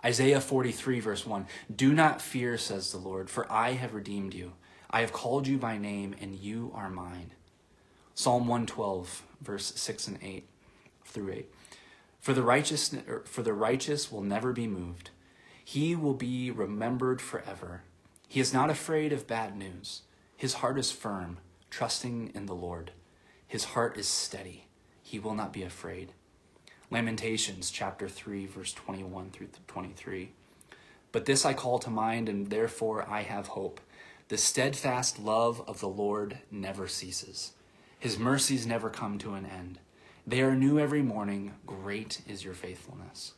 Isaiah 0.02 0.40
43, 0.40 1.00
verse 1.00 1.26
1 1.26 1.46
Do 1.76 1.92
not 1.92 2.22
fear, 2.22 2.56
says 2.56 2.90
the 2.90 2.96
Lord, 2.96 3.28
for 3.28 3.50
I 3.52 3.72
have 3.72 3.92
redeemed 3.92 4.32
you. 4.32 4.54
I 4.88 5.02
have 5.02 5.12
called 5.12 5.46
you 5.46 5.58
by 5.58 5.76
name, 5.76 6.16
and 6.18 6.34
you 6.34 6.72
are 6.74 6.88
mine. 6.88 7.32
Psalm 8.14 8.48
112, 8.48 9.22
verse 9.42 9.74
6 9.76 10.08
and 10.08 10.18
8 10.22 10.48
through 11.04 11.30
8. 11.30 11.54
For 12.20 12.32
the 12.32 12.42
righteous, 12.42 12.94
er, 13.06 13.22
for 13.26 13.42
the 13.42 13.52
righteous 13.52 14.10
will 14.10 14.22
never 14.22 14.50
be 14.54 14.66
moved. 14.66 15.10
He 15.62 15.94
will 15.94 16.14
be 16.14 16.50
remembered 16.50 17.20
forever. 17.20 17.82
He 18.32 18.40
is 18.40 18.54
not 18.54 18.70
afraid 18.70 19.12
of 19.12 19.26
bad 19.26 19.58
news. 19.58 20.04
His 20.38 20.54
heart 20.54 20.78
is 20.78 20.90
firm, 20.90 21.36
trusting 21.68 22.32
in 22.34 22.46
the 22.46 22.54
Lord. 22.54 22.92
His 23.46 23.64
heart 23.64 23.98
is 23.98 24.08
steady. 24.08 24.68
He 25.02 25.18
will 25.18 25.34
not 25.34 25.52
be 25.52 25.62
afraid. 25.62 26.12
Lamentations 26.90 27.70
chapter 27.70 28.08
3 28.08 28.46
verse 28.46 28.72
21 28.72 29.32
through 29.32 29.48
23. 29.66 30.30
But 31.12 31.26
this 31.26 31.44
I 31.44 31.52
call 31.52 31.78
to 31.80 31.90
mind 31.90 32.26
and 32.30 32.46
therefore 32.46 33.06
I 33.06 33.20
have 33.20 33.48
hope. 33.48 33.82
The 34.28 34.38
steadfast 34.38 35.18
love 35.18 35.62
of 35.68 35.80
the 35.80 35.88
Lord 35.90 36.38
never 36.50 36.88
ceases. 36.88 37.52
His 37.98 38.18
mercies 38.18 38.66
never 38.66 38.88
come 38.88 39.18
to 39.18 39.34
an 39.34 39.44
end. 39.44 39.78
They 40.26 40.40
are 40.40 40.56
new 40.56 40.78
every 40.78 41.02
morning. 41.02 41.52
Great 41.66 42.22
is 42.26 42.46
your 42.46 42.54
faithfulness. 42.54 43.34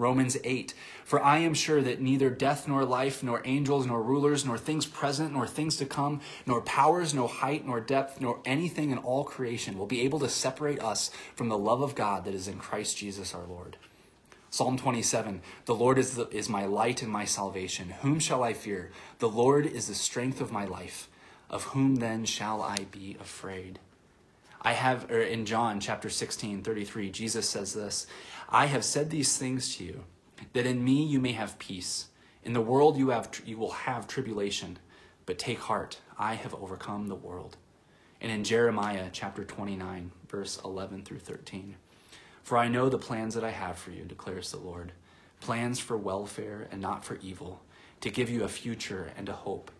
Romans 0.00 0.36
8. 0.42 0.74
For 1.04 1.22
I 1.22 1.38
am 1.38 1.54
sure 1.54 1.82
that 1.82 2.00
neither 2.00 2.30
death 2.30 2.66
nor 2.66 2.84
life, 2.84 3.22
nor 3.22 3.42
angels, 3.44 3.86
nor 3.86 4.02
rulers, 4.02 4.44
nor 4.44 4.58
things 4.58 4.86
present, 4.86 5.34
nor 5.34 5.46
things 5.46 5.76
to 5.76 5.84
come, 5.84 6.20
nor 6.46 6.62
powers, 6.62 7.12
nor 7.14 7.28
height, 7.28 7.66
nor 7.66 7.80
depth, 7.80 8.20
nor 8.20 8.40
anything 8.44 8.90
in 8.90 8.98
all 8.98 9.24
creation 9.24 9.78
will 9.78 9.86
be 9.86 10.00
able 10.00 10.18
to 10.20 10.28
separate 10.28 10.80
us 10.80 11.10
from 11.36 11.48
the 11.48 11.58
love 11.58 11.82
of 11.82 11.94
God 11.94 12.24
that 12.24 12.34
is 12.34 12.48
in 12.48 12.58
Christ 12.58 12.96
Jesus 12.96 13.34
our 13.34 13.44
Lord. 13.46 13.76
Psalm 14.48 14.76
27 14.76 15.42
The 15.66 15.74
Lord 15.74 15.98
is, 15.98 16.16
the, 16.16 16.28
is 16.30 16.48
my 16.48 16.64
light 16.64 17.02
and 17.02 17.12
my 17.12 17.24
salvation. 17.24 17.90
Whom 18.02 18.18
shall 18.18 18.42
I 18.42 18.52
fear? 18.52 18.90
The 19.18 19.28
Lord 19.28 19.66
is 19.66 19.86
the 19.86 19.94
strength 19.94 20.40
of 20.40 20.50
my 20.50 20.64
life. 20.64 21.08
Of 21.48 21.64
whom 21.64 21.96
then 21.96 22.24
shall 22.24 22.62
I 22.62 22.86
be 22.90 23.16
afraid? 23.20 23.78
I 24.62 24.72
have, 24.72 25.10
or 25.10 25.20
in 25.20 25.46
John 25.46 25.80
chapter 25.80 26.10
16, 26.10 26.62
33, 26.62 27.10
Jesus 27.10 27.48
says 27.48 27.72
this 27.72 28.06
I 28.52 28.66
have 28.66 28.84
said 28.84 29.10
these 29.10 29.38
things 29.38 29.76
to 29.76 29.84
you, 29.84 30.04
that 30.54 30.66
in 30.66 30.84
me 30.84 31.04
you 31.04 31.20
may 31.20 31.32
have 31.32 31.60
peace. 31.60 32.08
In 32.42 32.52
the 32.52 32.60
world 32.60 32.96
you, 32.96 33.10
have, 33.10 33.30
you 33.46 33.56
will 33.56 33.70
have 33.70 34.08
tribulation, 34.08 34.78
but 35.24 35.38
take 35.38 35.60
heart, 35.60 36.00
I 36.18 36.34
have 36.34 36.54
overcome 36.54 37.06
the 37.06 37.14
world. 37.14 37.56
And 38.20 38.32
in 38.32 38.42
Jeremiah 38.42 39.08
chapter 39.12 39.44
29, 39.44 40.10
verse 40.28 40.60
11 40.64 41.04
through 41.04 41.20
13, 41.20 41.76
For 42.42 42.58
I 42.58 42.66
know 42.66 42.88
the 42.88 42.98
plans 42.98 43.36
that 43.36 43.44
I 43.44 43.50
have 43.50 43.78
for 43.78 43.92
you, 43.92 44.02
declares 44.04 44.50
the 44.50 44.58
Lord 44.58 44.92
plans 45.38 45.78
for 45.78 45.96
welfare 45.96 46.68
and 46.70 46.82
not 46.82 47.04
for 47.04 47.18
evil, 47.22 47.62
to 48.00 48.10
give 48.10 48.28
you 48.28 48.42
a 48.42 48.48
future 48.48 49.12
and 49.16 49.28
a 49.28 49.32
hope. 49.32 49.70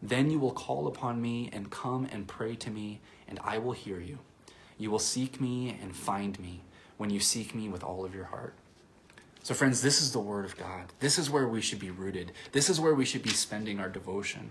Then 0.00 0.30
you 0.30 0.38
will 0.38 0.52
call 0.52 0.86
upon 0.86 1.20
me 1.20 1.50
and 1.52 1.70
come 1.70 2.08
and 2.10 2.28
pray 2.28 2.54
to 2.56 2.70
me, 2.70 3.00
and 3.28 3.38
I 3.44 3.58
will 3.58 3.72
hear 3.72 4.00
you. 4.00 4.20
You 4.78 4.90
will 4.90 5.00
seek 5.00 5.40
me 5.40 5.76
and 5.82 5.94
find 5.94 6.38
me 6.40 6.62
when 7.00 7.08
you 7.08 7.18
seek 7.18 7.54
me 7.54 7.66
with 7.66 7.82
all 7.82 8.04
of 8.04 8.14
your 8.14 8.26
heart. 8.26 8.52
So, 9.42 9.54
friends, 9.54 9.80
this 9.80 10.02
is 10.02 10.12
the 10.12 10.18
Word 10.18 10.44
of 10.44 10.58
God. 10.58 10.92
This 11.00 11.18
is 11.18 11.30
where 11.30 11.48
we 11.48 11.62
should 11.62 11.78
be 11.78 11.90
rooted. 11.90 12.32
This 12.52 12.68
is 12.68 12.78
where 12.78 12.94
we 12.94 13.06
should 13.06 13.22
be 13.22 13.30
spending 13.30 13.80
our 13.80 13.88
devotion. 13.88 14.50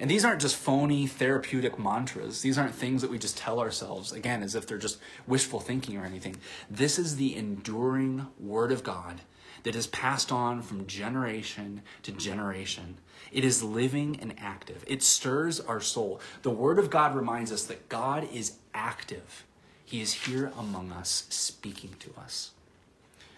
And 0.00 0.10
these 0.10 0.24
aren't 0.24 0.40
just 0.40 0.56
phony 0.56 1.06
therapeutic 1.06 1.78
mantras. 1.78 2.42
These 2.42 2.58
aren't 2.58 2.74
things 2.74 3.02
that 3.02 3.10
we 3.12 3.20
just 3.20 3.38
tell 3.38 3.60
ourselves, 3.60 4.10
again, 4.10 4.42
as 4.42 4.56
if 4.56 4.66
they're 4.66 4.78
just 4.78 4.98
wishful 5.28 5.60
thinking 5.60 5.96
or 5.96 6.04
anything. 6.04 6.34
This 6.68 6.98
is 6.98 7.14
the 7.14 7.36
enduring 7.36 8.26
Word 8.40 8.72
of 8.72 8.82
God 8.82 9.20
that 9.62 9.76
is 9.76 9.86
passed 9.86 10.32
on 10.32 10.62
from 10.62 10.88
generation 10.88 11.82
to 12.02 12.10
generation. 12.10 12.96
It 13.30 13.44
is 13.44 13.62
living 13.62 14.18
and 14.20 14.34
active, 14.38 14.82
it 14.88 15.04
stirs 15.04 15.60
our 15.60 15.80
soul. 15.80 16.20
The 16.42 16.50
Word 16.50 16.80
of 16.80 16.90
God 16.90 17.14
reminds 17.14 17.52
us 17.52 17.62
that 17.66 17.88
God 17.88 18.28
is 18.32 18.54
active. 18.74 19.44
He 19.86 20.02
is 20.02 20.12
here 20.12 20.52
among 20.58 20.92
us, 20.92 21.26
speaking 21.30 21.94
to 22.00 22.10
us. 22.20 22.50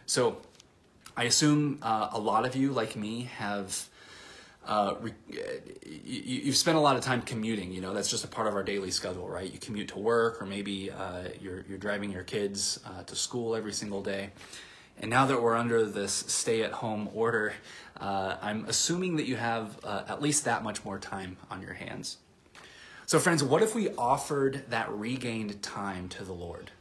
So, 0.06 0.38
I 1.16 1.24
assume 1.24 1.78
uh, 1.82 2.08
a 2.12 2.18
lot 2.18 2.46
of 2.46 2.56
you, 2.56 2.72
like 2.72 2.96
me, 2.96 3.28
have 3.36 3.88
uh, 4.66 4.94
re- 5.00 5.12
you, 5.84 6.40
you've 6.44 6.56
spent 6.56 6.76
a 6.76 6.80
lot 6.80 6.96
of 6.96 7.02
time 7.02 7.22
commuting. 7.22 7.72
You 7.72 7.80
know, 7.80 7.94
that's 7.94 8.10
just 8.10 8.24
a 8.24 8.28
part 8.28 8.46
of 8.46 8.54
our 8.54 8.62
daily 8.62 8.90
schedule, 8.90 9.28
right? 9.28 9.52
You 9.52 9.58
commute 9.58 9.88
to 9.88 9.98
work, 9.98 10.40
or 10.40 10.46
maybe 10.46 10.90
uh, 10.90 11.24
you're, 11.40 11.64
you're 11.68 11.78
driving 11.78 12.10
your 12.10 12.22
kids 12.22 12.80
uh, 12.86 13.02
to 13.02 13.16
school 13.16 13.54
every 13.54 13.72
single 13.72 14.02
day. 14.02 14.30
And 15.00 15.10
now 15.10 15.26
that 15.26 15.40
we're 15.40 15.54
under 15.54 15.84
this 15.84 16.12
stay 16.12 16.62
at 16.62 16.72
home 16.72 17.08
order, 17.14 17.54
uh, 18.00 18.36
I'm 18.42 18.64
assuming 18.66 19.16
that 19.16 19.26
you 19.26 19.36
have 19.36 19.78
uh, 19.84 20.04
at 20.08 20.20
least 20.20 20.44
that 20.44 20.62
much 20.62 20.84
more 20.84 20.98
time 20.98 21.36
on 21.50 21.62
your 21.62 21.74
hands. 21.74 22.18
So, 23.08 23.18
friends, 23.18 23.42
what 23.42 23.62
if 23.62 23.74
we 23.74 23.88
offered 23.96 24.64
that 24.68 24.90
regained 24.90 25.62
time 25.62 26.10
to 26.10 26.24
the 26.24 26.34
Lord? 26.34 26.72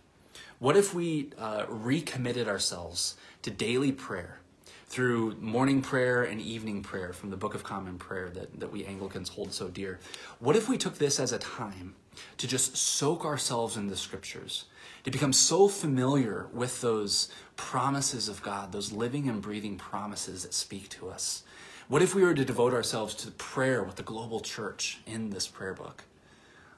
What 0.60 0.75
if 0.75 0.93
we 0.93 1.29
uh, 1.38 1.63
recommitted 1.69 2.50
ourselves 2.50 3.15
to 3.43 3.50
daily 3.50 3.93
prayer 3.93 4.39
through 4.88 5.38
morning 5.39 5.81
prayer 5.81 6.24
and 6.24 6.41
evening 6.41 6.84
prayer 6.84 7.13
from 7.13 7.29
the 7.29 7.38
Book 7.38 7.55
of 7.55 7.63
Common 7.63 7.98
Prayer 7.98 8.29
that, 8.31 8.60
that 8.60 8.74
we 8.74 8.84
Anglicans 8.84 9.29
hold 9.29 9.53
so 9.53 9.69
dear? 9.69 10.01
What 10.39 10.57
if 10.57 10.67
we 10.67 10.77
took 10.77 10.98
this 10.98 11.17
as 11.17 11.31
a 11.31 11.39
time 11.39 11.96
to 12.36 12.46
just 12.46 12.75
soak 12.75 13.24
ourselves 13.24 13.77
in 13.77 13.88
the 13.88 13.96
scriptures, 13.96 14.65
to 15.05 15.12
become 15.12 15.31
so 15.31 15.69
familiar 15.69 16.48
with 16.51 16.81
those 16.81 17.29
promises 17.55 18.27
of 18.27 18.43
God, 18.43 18.74
those 18.74 18.91
living 18.91 19.29
and 19.29 19.41
breathing 19.41 19.77
promises 19.77 20.43
that 20.43 20.53
speak 20.53 20.89
to 20.89 21.07
us? 21.07 21.43
What 21.88 22.01
if 22.01 22.13
we 22.13 22.24
were 22.24 22.34
to 22.34 22.43
devote 22.43 22.74
ourselves 22.74 23.15
to 23.15 23.31
prayer 23.31 23.81
with 23.81 23.96
the 23.96 24.03
global 24.03 24.41
church 24.41 25.00
in 25.05 25.29
this 25.29 25.48
prayer 25.48 25.74
book? 25.74 26.03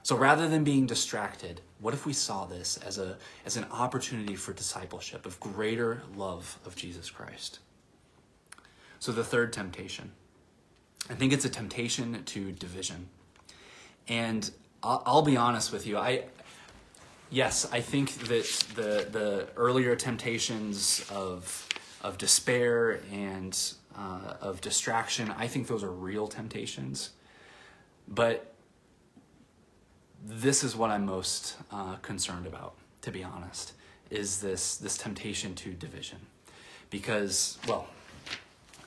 So 0.02 0.16
rather 0.16 0.48
than 0.48 0.64
being 0.64 0.86
distracted, 0.86 1.60
what 1.78 1.94
if 1.94 2.06
we 2.06 2.12
saw 2.12 2.46
this 2.46 2.78
as, 2.78 2.98
a, 2.98 3.18
as 3.44 3.56
an 3.56 3.66
opportunity 3.70 4.34
for 4.34 4.52
discipleship, 4.52 5.26
of 5.26 5.38
greater 5.40 6.02
love 6.16 6.58
of 6.64 6.74
Jesus 6.74 7.10
Christ? 7.10 7.58
So 8.98 9.12
the 9.12 9.24
third 9.24 9.52
temptation, 9.52 10.12
I 11.08 11.14
think 11.14 11.32
it's 11.32 11.44
a 11.44 11.50
temptation 11.50 12.22
to 12.24 12.52
division. 12.52 13.08
And 14.08 14.50
I'll, 14.82 15.02
I'll 15.06 15.22
be 15.22 15.36
honest 15.36 15.72
with 15.72 15.86
you, 15.86 15.98
I, 15.98 16.24
yes, 17.30 17.68
I 17.70 17.80
think 17.80 18.12
that 18.28 18.44
the, 18.74 19.06
the 19.10 19.48
earlier 19.56 19.96
temptations 19.96 21.04
of, 21.10 21.68
of 22.02 22.18
despair 22.18 23.00
and 23.12 23.58
uh, 23.96 24.34
of 24.40 24.60
distraction, 24.60 25.32
I 25.36 25.46
think 25.46 25.66
those 25.66 25.82
are 25.82 25.90
real 25.90 26.26
temptations. 26.26 27.10
But 28.08 28.54
this 30.24 30.62
is 30.62 30.76
what 30.76 30.90
I'm 30.90 31.06
most 31.06 31.56
uh, 31.72 31.96
concerned 31.96 32.46
about, 32.46 32.74
to 33.02 33.10
be 33.10 33.24
honest, 33.24 33.72
is 34.10 34.40
this 34.40 34.76
this 34.76 34.96
temptation 34.98 35.54
to 35.56 35.72
division, 35.72 36.18
because 36.90 37.58
well, 37.66 37.86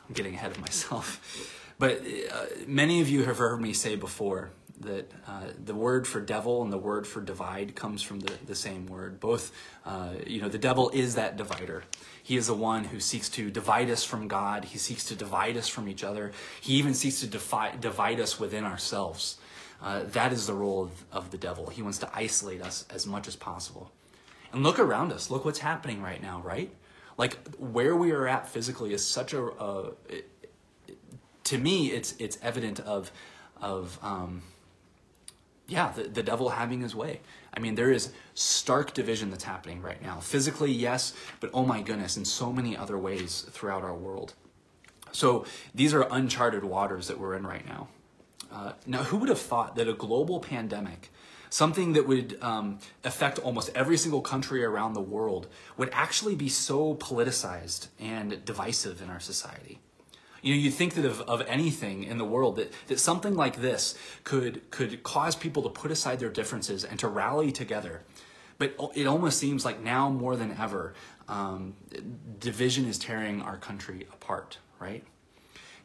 I'm 0.07 0.13
getting 0.13 0.35
ahead 0.35 0.51
of 0.51 0.59
myself, 0.59 1.55
but 1.79 2.01
uh, 2.31 2.45
many 2.67 3.01
of 3.01 3.09
you 3.09 3.23
have 3.23 3.37
heard 3.37 3.61
me 3.61 3.73
say 3.73 3.95
before 3.95 4.51
that 4.79 5.11
uh, 5.27 5.45
the 5.63 5.73
word 5.73 6.07
for 6.07 6.19
devil 6.19 6.61
and 6.61 6.71
the 6.71 6.77
word 6.77 7.07
for 7.07 7.21
divide 7.21 7.75
comes 7.75 8.01
from 8.01 8.19
the, 8.19 8.33
the 8.45 8.55
same 8.55 8.85
word. 8.87 9.19
Both, 9.19 9.51
uh, 9.85 10.13
you 10.25 10.41
know, 10.41 10.49
the 10.49 10.57
devil 10.57 10.89
is 10.89 11.15
that 11.15 11.37
divider. 11.37 11.83
He 12.21 12.37
is 12.37 12.47
the 12.47 12.53
one 12.53 12.85
who 12.85 12.99
seeks 12.99 13.29
to 13.29 13.49
divide 13.49 13.89
us 13.89 14.03
from 14.03 14.27
God. 14.27 14.65
He 14.65 14.77
seeks 14.77 15.03
to 15.05 15.15
divide 15.15 15.57
us 15.57 15.67
from 15.67 15.87
each 15.87 16.03
other. 16.03 16.31
He 16.61 16.73
even 16.73 16.93
seeks 16.93 17.19
to 17.21 17.27
defi- 17.27 17.77
divide 17.79 18.19
us 18.19 18.39
within 18.39 18.63
ourselves. 18.63 19.37
Uh, 19.83 20.03
that 20.05 20.31
is 20.31 20.47
the 20.47 20.53
role 20.53 20.83
of, 20.83 21.05
of 21.11 21.31
the 21.31 21.37
devil. 21.37 21.67
He 21.67 21.81
wants 21.81 21.97
to 21.99 22.09
isolate 22.13 22.61
us 22.61 22.85
as 22.89 23.05
much 23.05 23.27
as 23.27 23.35
possible. 23.35 23.91
And 24.53 24.63
look 24.63 24.79
around 24.79 25.11
us. 25.11 25.29
Look 25.29 25.43
what's 25.43 25.59
happening 25.59 26.01
right 26.01 26.21
now, 26.21 26.41
right? 26.41 26.73
Like 27.17 27.37
where 27.57 27.95
we 27.95 28.11
are 28.11 28.27
at 28.27 28.47
physically 28.47 28.93
is 28.93 29.05
such 29.05 29.33
a. 29.33 29.91
it, 30.09 30.29
to 31.45 31.57
me, 31.57 31.91
it's 31.91 32.15
it's 32.17 32.37
evident 32.41 32.79
of 32.79 33.11
of 33.61 33.99
um, 34.01 34.41
yeah, 35.67 35.91
the, 35.91 36.03
the 36.03 36.23
devil 36.23 36.49
having 36.49 36.81
his 36.81 36.95
way. 36.95 37.19
I 37.53 37.59
mean, 37.59 37.75
there 37.75 37.91
is 37.91 38.11
stark 38.33 38.93
division 38.93 39.29
that's 39.29 39.43
happening 39.43 39.81
right 39.81 40.01
now. 40.01 40.19
Physically, 40.19 40.71
yes, 40.71 41.13
but 41.39 41.49
oh 41.53 41.65
my 41.65 41.81
goodness, 41.81 42.17
in 42.17 42.25
so 42.25 42.51
many 42.51 42.75
other 42.75 42.97
ways 42.97 43.45
throughout 43.51 43.83
our 43.83 43.95
world. 43.95 44.33
So 45.11 45.45
these 45.75 45.93
are 45.93 46.07
uncharted 46.09 46.63
waters 46.63 47.07
that 47.07 47.19
we're 47.19 47.35
in 47.35 47.45
right 47.45 47.65
now. 47.67 47.87
Uh, 48.53 48.73
now, 48.85 49.01
who 49.03 49.17
would 49.17 49.29
have 49.29 49.39
thought 49.39 49.75
that 49.75 49.87
a 49.87 49.93
global 49.93 50.39
pandemic, 50.39 51.11
something 51.49 51.93
that 51.93 52.07
would 52.07 52.37
um, 52.41 52.77
affect 53.03 53.39
almost 53.39 53.71
every 53.73 53.97
single 53.97 54.21
country 54.21 54.63
around 54.63 54.93
the 54.93 55.01
world, 55.01 55.47
would 55.75 55.89
actually 55.91 56.35
be 56.35 56.47
so 56.47 56.93
politicized 56.95 57.87
and 57.99 58.45
divisive 58.45 59.01
in 59.01 59.09
our 59.09 59.19
society? 59.19 59.79
You 60.43 60.53
know, 60.53 60.59
you'd 60.59 60.75
think 60.75 60.93
that 60.95 61.05
of, 61.05 61.21
of 61.21 61.41
anything 61.47 62.03
in 62.03 62.19
the 62.19 62.25
world 62.25 62.57
that, 62.57 62.71
that 62.87 62.99
something 62.99 63.33
like 63.33 63.61
this 63.61 63.97
could 64.23 64.69
could 64.69 65.01
cause 65.01 65.35
people 65.35 65.63
to 65.63 65.69
put 65.69 65.89
aside 65.89 66.19
their 66.19 66.29
differences 66.29 66.83
and 66.83 66.99
to 66.99 67.07
rally 67.07 67.51
together. 67.51 68.03
But 68.59 68.75
it 68.93 69.07
almost 69.07 69.39
seems 69.39 69.65
like 69.65 69.81
now 69.81 70.09
more 70.09 70.35
than 70.35 70.55
ever, 70.59 70.93
um, 71.27 71.73
division 72.39 72.85
is 72.85 72.99
tearing 72.99 73.41
our 73.41 73.57
country 73.57 74.05
apart, 74.13 74.59
right? 74.79 75.03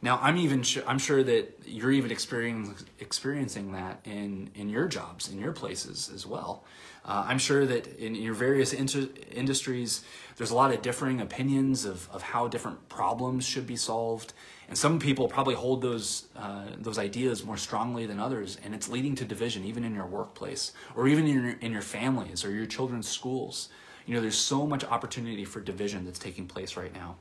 Now, 0.00 0.20
I'm 0.22 0.37
even 0.37 0.62
sure, 0.62 0.84
I'm 0.87 0.98
sure 0.98 1.24
that 1.24 1.58
you're 1.66 1.90
even 1.90 2.12
experiencing 2.12 3.72
that 3.72 4.00
in 4.04 4.50
in 4.54 4.68
your 4.68 4.87
jobs, 4.87 5.28
in 5.28 5.38
your 5.38 5.52
places 5.52 6.11
as 6.14 6.24
well. 6.24 6.64
Uh, 7.04 7.24
I'm 7.26 7.38
sure 7.38 7.64
that 7.66 7.87
in 7.98 8.14
your 8.14 8.34
various 8.34 8.72
inter- 8.72 9.08
industries, 9.32 10.04
there's 10.37 10.50
a 10.50 10.54
lot 10.54 10.72
of 10.72 10.82
differing 10.82 11.20
opinions 11.20 11.84
of, 11.84 12.08
of 12.12 12.22
how 12.22 12.46
different 12.48 12.88
problems 12.88 13.46
should 13.46 13.66
be 13.66 13.76
solved, 13.76 14.34
and 14.68 14.76
some 14.76 14.98
people 14.98 15.26
probably 15.26 15.54
hold 15.54 15.82
those 15.82 16.28
uh, 16.37 16.66
those 16.78 16.98
ideas 16.98 17.44
more 17.44 17.56
strongly 17.56 18.06
than 18.06 18.20
others, 18.20 18.56
and 18.62 18.74
it's 18.76 18.88
leading 18.88 19.16
to 19.16 19.24
division 19.24 19.64
even 19.64 19.82
in 19.82 19.94
your 19.94 20.06
workplace 20.06 20.72
or 20.94 21.08
even 21.08 21.26
in 21.26 21.42
your, 21.42 21.56
in 21.61 21.72
your 21.72 21.82
families 21.82 22.44
or 22.44 22.52
your 22.52 22.66
children's 22.66 23.08
schools. 23.08 23.68
You 24.06 24.14
know, 24.14 24.20
there's 24.20 24.38
so 24.38 24.64
much 24.64 24.84
opportunity 24.84 25.44
for 25.44 25.61
division 25.61 26.04
that's 26.04 26.20
taking 26.20 26.46
place 26.46 26.76
right 26.76 26.94
now. 26.94 27.16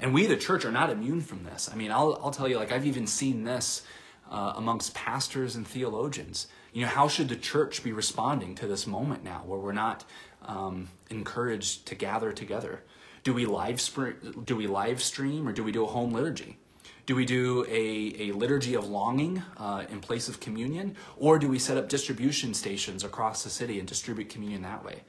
And 0.00 0.12
we, 0.12 0.26
the 0.26 0.36
church, 0.36 0.64
are 0.64 0.72
not 0.72 0.90
immune 0.90 1.20
from 1.20 1.44
this. 1.44 1.70
I 1.72 1.76
mean, 1.76 1.90
I'll, 1.90 2.18
I'll 2.22 2.30
tell 2.30 2.48
you, 2.48 2.56
like, 2.56 2.72
I've 2.72 2.86
even 2.86 3.06
seen 3.06 3.44
this 3.44 3.82
uh, 4.30 4.54
amongst 4.56 4.94
pastors 4.94 5.56
and 5.56 5.66
theologians. 5.66 6.48
You 6.72 6.82
know, 6.82 6.88
how 6.88 7.08
should 7.08 7.28
the 7.28 7.36
church 7.36 7.82
be 7.82 7.92
responding 7.92 8.54
to 8.56 8.66
this 8.66 8.86
moment 8.86 9.24
now 9.24 9.42
where 9.46 9.58
we're 9.58 9.72
not 9.72 10.04
um, 10.42 10.88
encouraged 11.10 11.86
to 11.86 11.94
gather 11.94 12.32
together? 12.32 12.82
Do 13.24 13.34
we 13.34 13.46
live 13.46 13.80
sp- 13.82 14.44
do 14.44 14.54
we 14.54 14.66
live 14.66 15.02
stream 15.02 15.48
or 15.48 15.52
do 15.52 15.64
we 15.64 15.72
do 15.72 15.84
a 15.84 15.88
home 15.88 16.12
liturgy? 16.12 16.58
Do 17.06 17.14
we 17.14 17.24
do 17.24 17.64
a, 17.68 18.30
a 18.30 18.32
liturgy 18.32 18.74
of 18.74 18.88
longing 18.88 19.42
uh, 19.56 19.84
in 19.88 20.00
place 20.00 20.28
of 20.28 20.40
communion, 20.40 20.96
or 21.16 21.38
do 21.38 21.48
we 21.48 21.58
set 21.58 21.76
up 21.76 21.88
distribution 21.88 22.52
stations 22.52 23.04
across 23.04 23.44
the 23.44 23.50
city 23.50 23.78
and 23.78 23.88
distribute 23.88 24.28
communion 24.28 24.62
that 24.62 24.84
way? 24.84 25.02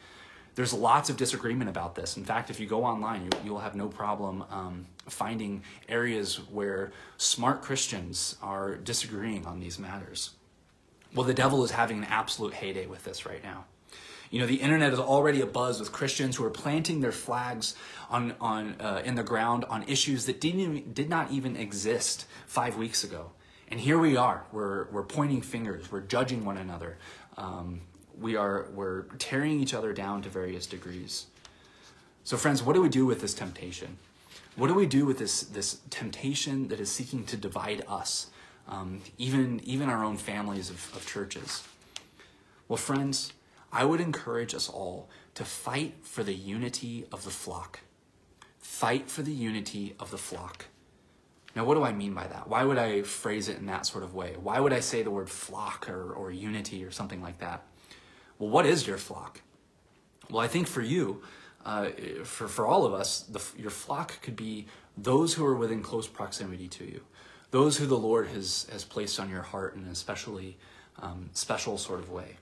There's 0.58 0.74
lots 0.74 1.12
of 1.12 1.17
disagreement 1.17 1.70
about 1.70 1.93
this. 1.93 2.17
In 2.17 2.26
fact, 2.26 2.50
if 2.50 2.60
you 2.60 2.65
go 2.65 2.84
online, 2.84 3.30
you, 3.46 3.54
will 3.54 3.60
have 3.60 3.76
no 3.76 3.88
problem 3.88 4.43
um, 4.50 4.88
finding 5.08 5.62
areas 5.88 6.38
where 6.50 6.91
smart 7.17 7.62
Christians 7.62 8.38
are 8.41 8.74
disagreeing 8.74 9.46
on 9.46 9.60
these 9.60 9.78
matters. 9.78 10.32
Well, 11.13 11.28
the 11.28 11.36
devil 11.36 11.63
is 11.63 11.70
having 11.70 12.00
an 12.00 12.06
absolute 12.06 12.56
heyday 12.56 12.88
with 12.88 13.04
this 13.04 13.24
right 13.24 13.43
now. 13.43 13.65
You 14.32 14.39
know, 14.39 14.48
the 14.48 14.56
internet 14.56 14.93
is 14.93 15.00
already 15.00 15.41
abuzz 15.41 15.80
with 15.80 15.91
Christians 15.91 16.38
who 16.38 16.46
are 16.46 16.50
planting 16.50 17.02
their 17.02 17.12
flags 17.12 17.76
on, 18.10 18.34
on, 18.41 18.78
uh, 18.82 19.04
in 19.06 19.13
the 19.13 19.22
ground 19.22 19.63
on 19.65 19.84
issues 19.84 20.26
that 20.26 20.41
didn't 20.41 20.60
even, 20.62 20.91
did 20.91 21.08
not 21.08 21.30
even 21.30 21.56
exist 21.56 22.26
five 22.48 22.78
weeks 22.78 23.04
ago. 23.04 23.30
And 23.67 23.80
here 23.80 24.00
we 24.00 24.17
are. 24.17 24.43
We're, 24.52 24.88
we're 24.89 25.04
pointing 25.04 25.41
fingers. 25.41 25.91
We're 25.91 26.02
judging 26.02 26.46
one 26.46 26.58
another. 26.58 26.98
Um, 27.38 27.82
we 28.19 28.36
are 28.36 28.67
we're 28.73 29.03
tearing 29.19 29.60
each 29.60 29.73
other 29.73 29.93
down 29.93 30.21
to 30.23 30.30
various 30.30 30.65
degrees. 30.65 31.27
So 32.23 32.38
friends, 32.38 32.62
what 32.63 32.73
do 32.73 32.82
we 32.82 32.89
do 32.89 33.06
with 33.06 33.21
this 33.21 33.34
temptation? 33.34 33.97
What 34.56 34.67
do 34.67 34.73
we 34.73 34.86
do 34.86 35.06
with 35.06 35.19
this 35.19 35.41
this 35.41 35.80
temptation 35.89 36.67
that 36.69 36.80
is 36.80 36.91
seeking 36.91 37.23
to 37.25 37.38
divide 37.38 37.84
us, 37.88 38.27
um, 38.67 39.01
even 39.17 39.62
even 39.63 39.89
our 39.89 40.03
own 40.03 40.17
families 40.17 40.69
of, 40.69 40.91
of 40.95 41.06
churches? 41.06 41.63
Well, 42.67 42.77
friends, 42.77 43.34
I 43.71 43.86
would 43.86 44.01
encourage 44.01 44.53
us 44.53 44.67
all 44.67 45.10
to 45.36 45.45
fight 45.45 45.95
for 46.01 46.23
the 46.23 46.34
unity 46.34 47.06
of 47.12 47.23
the 47.23 47.30
flock. 47.30 47.80
Fight 48.58 49.10
for 49.10 49.21
the 49.21 49.32
unity 49.32 49.95
of 49.99 50.12
the 50.12 50.17
flock. 50.17 50.65
Now, 51.56 51.63
what 51.65 51.75
do 51.75 51.84
I 51.84 51.91
mean 51.91 52.13
by 52.13 52.27
that? 52.27 52.47
Why 52.47 52.63
would 52.63 52.77
I 52.77 53.01
phrase 53.01 53.47
it 53.47 53.58
in 53.58 53.65
that 53.67 53.86
sort 53.86 54.03
of 54.03 54.13
way? 54.13 54.36
Why 54.41 54.60
would 54.60 54.73
I 54.73 54.80
say 54.80 55.01
the 55.01 55.12
word 55.12 55.30
flock 55.30 55.89
or, 55.89 56.13
or 56.13 56.32
unity 56.32 56.84
or 56.84 56.91
something 56.91 57.21
like 57.21 57.39
that? 57.39 57.63
Well, 58.39 58.50
what 58.50 58.65
is 58.65 58.88
your 58.88 58.97
flock? 58.97 59.41
Well, 60.30 60.43
I 60.43 60.47
think 60.47 60.67
for 60.67 60.82
you, 60.82 61.21
uh, 61.65 61.89
for, 62.23 62.47
for 62.47 62.67
all 62.67 62.86
of 62.86 62.93
us, 62.93 63.21
the, 63.21 63.41
your 63.58 63.71
flock 63.71 64.21
could 64.21 64.36
be 64.36 64.67
those 64.97 65.34
who 65.34 65.45
are 65.45 65.56
within 65.56 65.82
close 65.82 66.08
proximity 66.08 66.67
to 66.69 66.86
you, 66.86 67.02
those 67.52 67.78
who 67.78 67.86
the 67.86 67.97
Lord 67.97 68.28
has, 68.28 68.67
has 68.71 68.84
placed 68.84 69.19
on 69.19 69.30
your 69.30 69.41
heart 69.41 69.76
in 69.76 69.86
a 69.88 69.91
especially 69.91 70.58
um, 71.00 71.30
special 71.34 71.78
sort 71.78 72.00
of 72.00 72.10
way. 72.10 72.38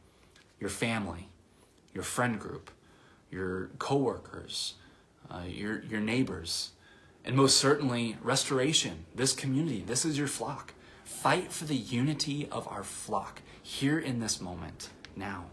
Your 0.59 0.69
family, 0.69 1.29
your 1.93 2.03
friend 2.03 2.39
group, 2.39 2.71
your 3.29 3.69
coworkers, 3.77 4.75
uh, 5.29 5.43
your, 5.47 5.83
your 5.83 5.99
neighbors, 5.99 6.71
and 7.23 7.35
most 7.35 7.57
certainly 7.57 8.17
restoration, 8.21 9.05
this 9.13 9.33
community. 9.33 9.83
This 9.85 10.05
is 10.05 10.17
your 10.17 10.27
flock. 10.27 10.73
fight 11.05 11.51
for 11.51 11.65
the 11.65 11.75
unity 11.75 12.47
of 12.51 12.67
our 12.67 12.83
flock 12.83 13.41
here 13.61 13.97
in 13.99 14.19
this 14.19 14.41
moment, 14.41 14.89
now. 15.15 15.45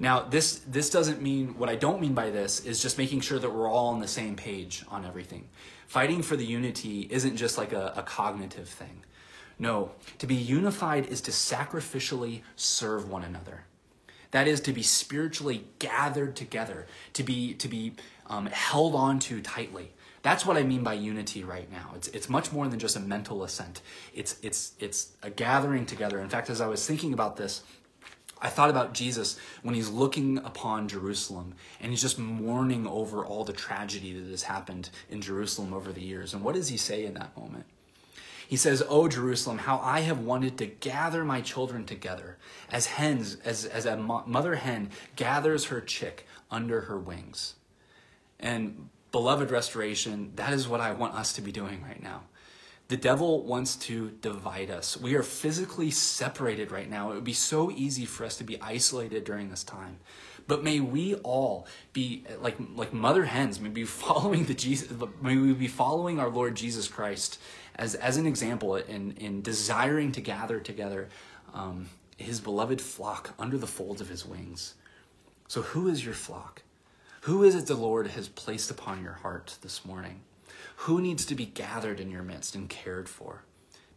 Now, 0.00 0.20
this, 0.20 0.60
this 0.60 0.90
doesn't 0.90 1.20
mean, 1.20 1.58
what 1.58 1.68
I 1.68 1.74
don't 1.74 2.00
mean 2.00 2.14
by 2.14 2.30
this 2.30 2.64
is 2.64 2.80
just 2.80 2.98
making 2.98 3.20
sure 3.20 3.38
that 3.38 3.50
we're 3.50 3.68
all 3.68 3.88
on 3.88 4.00
the 4.00 4.08
same 4.08 4.36
page 4.36 4.84
on 4.88 5.04
everything. 5.04 5.48
Fighting 5.88 6.22
for 6.22 6.36
the 6.36 6.44
unity 6.44 7.08
isn't 7.10 7.36
just 7.36 7.58
like 7.58 7.72
a, 7.72 7.94
a 7.96 8.02
cognitive 8.02 8.68
thing. 8.68 9.02
No, 9.58 9.90
to 10.18 10.26
be 10.26 10.36
unified 10.36 11.06
is 11.06 11.20
to 11.22 11.32
sacrificially 11.32 12.42
serve 12.54 13.10
one 13.10 13.24
another. 13.24 13.64
That 14.30 14.46
is 14.46 14.60
to 14.60 14.72
be 14.72 14.82
spiritually 14.82 15.64
gathered 15.78 16.36
together, 16.36 16.86
to 17.14 17.24
be, 17.24 17.54
to 17.54 17.66
be 17.66 17.94
um, 18.26 18.46
held 18.46 18.94
on 18.94 19.18
to 19.20 19.40
tightly. 19.40 19.90
That's 20.22 20.44
what 20.44 20.56
I 20.56 20.62
mean 20.62 20.82
by 20.82 20.94
unity 20.94 21.42
right 21.42 21.70
now. 21.72 21.92
It's, 21.96 22.08
it's 22.08 22.28
much 22.28 22.52
more 22.52 22.68
than 22.68 22.78
just 22.78 22.96
a 22.96 23.00
mental 23.00 23.42
assent. 23.42 23.80
It's, 24.14 24.38
it's, 24.42 24.72
it's 24.78 25.12
a 25.22 25.30
gathering 25.30 25.86
together. 25.86 26.20
In 26.20 26.28
fact, 26.28 26.50
as 26.50 26.60
I 26.60 26.66
was 26.66 26.86
thinking 26.86 27.12
about 27.12 27.36
this, 27.36 27.62
I 28.40 28.48
thought 28.48 28.70
about 28.70 28.94
Jesus 28.94 29.38
when 29.62 29.74
he's 29.74 29.88
looking 29.88 30.38
upon 30.38 30.88
Jerusalem 30.88 31.54
and 31.80 31.90
he's 31.90 32.02
just 32.02 32.18
mourning 32.18 32.86
over 32.86 33.24
all 33.24 33.44
the 33.44 33.52
tragedy 33.52 34.12
that 34.12 34.30
has 34.30 34.44
happened 34.44 34.90
in 35.10 35.20
Jerusalem 35.20 35.72
over 35.74 35.92
the 35.92 36.02
years. 36.02 36.34
And 36.34 36.42
what 36.44 36.54
does 36.54 36.68
he 36.68 36.76
say 36.76 37.04
in 37.04 37.14
that 37.14 37.36
moment? 37.36 37.66
He 38.46 38.56
says, 38.56 38.82
"O 38.88 39.08
Jerusalem, 39.08 39.58
how 39.58 39.78
I 39.78 40.00
have 40.00 40.20
wanted 40.20 40.56
to 40.58 40.66
gather 40.66 41.22
my 41.22 41.42
children 41.42 41.84
together, 41.84 42.38
as 42.72 42.86
hens, 42.86 43.36
as, 43.44 43.66
as 43.66 43.84
a 43.84 43.96
mother 43.96 44.54
hen 44.54 44.90
gathers 45.16 45.66
her 45.66 45.82
chick 45.82 46.26
under 46.50 46.82
her 46.82 46.98
wings. 46.98 47.54
And 48.40 48.88
beloved 49.12 49.50
restoration, 49.50 50.32
that 50.36 50.52
is 50.52 50.68
what 50.68 50.80
I 50.80 50.92
want 50.92 51.14
us 51.14 51.32
to 51.34 51.42
be 51.42 51.52
doing 51.52 51.82
right 51.82 52.02
now. 52.02 52.22
The 52.88 52.96
devil 52.96 53.44
wants 53.44 53.76
to 53.76 54.12
divide 54.22 54.70
us. 54.70 54.96
We 54.96 55.14
are 55.14 55.22
physically 55.22 55.90
separated 55.90 56.72
right 56.72 56.88
now. 56.88 57.10
It 57.10 57.16
would 57.16 57.24
be 57.24 57.34
so 57.34 57.70
easy 57.70 58.06
for 58.06 58.24
us 58.24 58.38
to 58.38 58.44
be 58.44 58.60
isolated 58.62 59.24
during 59.24 59.50
this 59.50 59.62
time. 59.62 59.98
But 60.46 60.64
may 60.64 60.80
we 60.80 61.16
all 61.16 61.66
be 61.92 62.24
like 62.40 62.56
like 62.74 62.94
mother 62.94 63.26
hens, 63.26 63.60
may 63.60 63.68
be 63.68 63.84
following 63.84 64.46
the 64.46 64.54
Jesus 64.54 64.90
may 65.20 65.36
we 65.36 65.52
be 65.52 65.68
following 65.68 66.18
our 66.18 66.30
Lord 66.30 66.54
Jesus 66.54 66.88
Christ 66.88 67.38
as 67.76 67.94
as 67.94 68.16
an 68.16 68.26
example 68.26 68.76
in 68.76 69.12
in 69.12 69.42
desiring 69.42 70.10
to 70.12 70.22
gather 70.22 70.58
together 70.58 71.10
um, 71.52 71.90
his 72.16 72.40
beloved 72.40 72.80
flock 72.80 73.34
under 73.38 73.58
the 73.58 73.66
folds 73.66 74.00
of 74.00 74.08
his 74.08 74.24
wings. 74.24 74.74
So 75.46 75.60
who 75.60 75.88
is 75.88 76.06
your 76.06 76.14
flock? 76.14 76.62
Who 77.22 77.42
is 77.44 77.54
it 77.54 77.66
the 77.66 77.74
Lord 77.74 78.06
has 78.08 78.28
placed 78.28 78.70
upon 78.70 79.02
your 79.02 79.12
heart 79.12 79.58
this 79.60 79.84
morning? 79.84 80.20
Who 80.82 81.00
needs 81.00 81.26
to 81.26 81.34
be 81.34 81.44
gathered 81.44 81.98
in 81.98 82.08
your 82.08 82.22
midst 82.22 82.54
and 82.54 82.68
cared 82.68 83.08
for? 83.08 83.42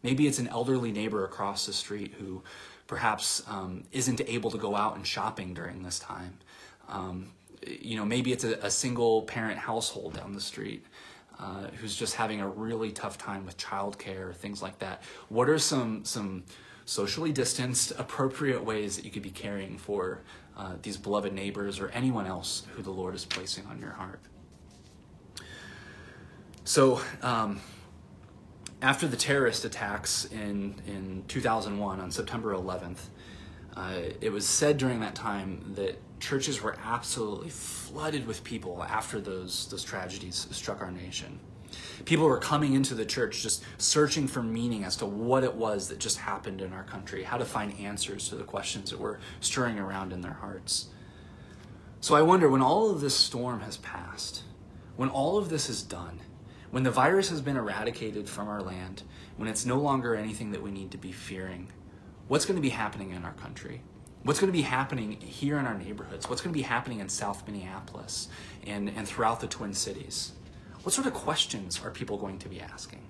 Maybe 0.02 0.26
it's 0.26 0.40
an 0.40 0.48
elderly 0.48 0.92
neighbor 0.92 1.24
across 1.24 1.68
the 1.68 1.74
street 1.74 2.16
who 2.18 2.42
perhaps 2.88 3.44
um, 3.48 3.84
isn't 3.92 4.20
able 4.22 4.50
to 4.50 4.58
go 4.58 4.76
out 4.76 4.96
and 4.96 5.06
shopping 5.06 5.54
during 5.54 5.84
this 5.84 6.00
time. 6.00 6.40
Um, 6.90 7.34
you 7.66 7.96
know, 7.98 8.04
maybe 8.04 8.32
it's 8.32 8.44
a, 8.44 8.54
a, 8.66 8.72
single 8.72 9.22
parent 9.22 9.60
household 9.60 10.16
down 10.16 10.34
the 10.34 10.42
street 10.42 10.84
uh, 11.40 11.68
who's 11.80 11.96
just 11.96 12.16
having 12.16 12.42
a 12.42 12.48
really 12.48 12.92
tough 12.92 13.16
time 13.20 13.46
with 13.46 13.58
childcare, 13.60 14.34
things 14.34 14.64
like 14.64 14.80
that. 14.80 15.04
What 15.30 15.50
are 15.50 15.60
some 15.60 16.04
some 16.04 16.44
socially 16.86 17.32
distanced, 17.32 17.94
appropriate 18.00 18.66
ways 18.66 18.96
that 18.96 19.06
you 19.06 19.12
could 19.12 19.22
be 19.22 19.30
caring 19.30 19.78
for 19.78 20.24
uh, 20.58 20.74
these 20.82 20.98
beloved 20.98 21.32
neighbors 21.32 21.80
or 21.80 21.90
anyone 21.90 22.26
else 22.26 22.64
who 22.74 22.82
the 22.82 22.92
Lord 22.92 23.14
is 23.14 23.24
placing 23.24 23.68
on 23.68 23.80
your 23.80 23.92
heart? 23.92 24.20
So, 26.64 27.02
um, 27.22 27.60
after 28.82 29.08
the 29.08 29.18
terrorist 29.18 29.66
attacks 29.66 30.26
in, 30.26 30.76
in 30.88 31.24
2001 31.28 32.00
on 32.00 32.12
September 32.12 32.54
11th, 32.54 32.98
uh, 33.76 33.94
it 34.20 34.32
was 34.32 34.48
said 34.48 34.78
during 34.78 35.00
that 35.00 35.16
time 35.16 35.74
that 35.76 36.00
churches 36.20 36.62
were 36.62 36.76
absolutely 36.84 37.50
flooded 37.50 38.28
with 38.28 38.44
people 38.44 38.84
after 38.84 39.20
those, 39.20 39.68
those 39.70 39.84
tragedies 39.84 40.48
struck 40.52 40.82
our 40.82 40.92
nation. 40.92 41.40
People 42.06 42.26
were 42.26 42.38
coming 42.38 42.74
into 42.74 42.94
the 42.94 43.06
church 43.06 43.42
just 43.42 43.64
searching 43.78 44.28
for 44.28 44.44
meaning 44.44 44.84
as 44.84 44.96
to 44.98 45.06
what 45.06 45.44
it 45.44 45.56
was 45.56 45.88
that 45.88 46.00
just 46.00 46.18
happened 46.18 46.62
in 46.62 46.74
our 46.74 46.84
country, 46.84 47.24
how 47.24 47.38
to 47.38 47.46
find 47.46 47.78
answers 47.80 48.30
to 48.30 48.36
the 48.36 48.44
questions 48.44 48.92
that 48.92 49.00
were 49.00 49.20
stirring 49.40 49.80
around 49.80 50.12
in 50.12 50.22
their 50.22 50.34
hearts. 50.34 50.88
So 52.02 52.16
I 52.16 52.22
wonder 52.22 52.50
when 52.50 52.62
all 52.62 52.90
of 52.90 53.00
this 53.02 53.16
storm 53.16 53.62
has 53.62 53.78
passed, 53.78 54.44
when 54.96 55.10
all 55.10 55.38
of 55.38 55.50
this 55.50 55.70
is 55.70 55.82
done, 55.82 56.20
when 56.72 56.84
the 56.84 56.92
virus 56.92 57.30
has 57.30 57.42
been 57.42 57.58
eradicated 57.58 58.30
from 58.30 58.48
our 58.48 58.62
land, 58.62 59.04
when 59.36 59.48
it's 59.48 59.66
no 59.66 59.78
longer 59.78 60.16
anything 60.16 60.52
that 60.52 60.62
we 60.62 60.72
need 60.72 60.90
to 60.92 60.98
be 60.98 61.12
fearing, 61.12 61.72
what's 62.28 62.46
going 62.46 62.56
to 62.56 62.62
be 62.62 62.70
happening 62.70 63.12
in 63.12 63.26
our 63.26 63.34
country? 63.34 63.82
What's 64.24 64.40
going 64.40 64.52
to 64.52 64.58
be 64.58 64.64
happening 64.64 65.20
here 65.20 65.58
in 65.60 65.66
our 65.66 65.78
neighborhoods? 65.78 66.30
What's 66.30 66.42
going 66.42 66.54
to 66.54 66.58
be 66.58 66.64
happening 66.64 67.00
in 67.00 67.10
South 67.10 67.46
Minneapolis 67.46 68.30
and, 68.66 68.90
and 68.90 69.08
throughout 69.08 69.42
the 69.42 69.48
Twin 69.48 69.74
Cities? 69.74 70.32
What 70.84 70.94
sort 70.94 71.08
of 71.08 71.14
questions 71.14 71.82
are 71.84 71.92
people 71.92 72.18
going 72.18 72.40
to 72.40 72.48
be 72.48 72.62
asking? 72.62 73.02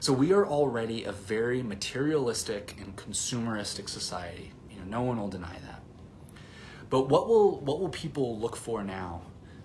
So 0.00 0.12
we 0.12 0.32
are 0.32 0.46
already 0.46 1.04
a 1.04 1.12
very 1.12 1.62
materialistic 1.62 2.76
and 2.80 2.96
consumeristic 2.96 3.88
society. 3.88 4.52
You 4.70 4.78
know, 4.80 4.84
no 4.84 5.02
one 5.02 5.18
will 5.18 5.28
deny 5.28 5.56
that. 5.66 5.82
But 6.90 7.08
what 7.08 7.28
will 7.28 7.60
what 7.60 7.80
will 7.80 7.88
people 7.88 8.38
look 8.38 8.56
for 8.56 8.82
now 8.82 9.22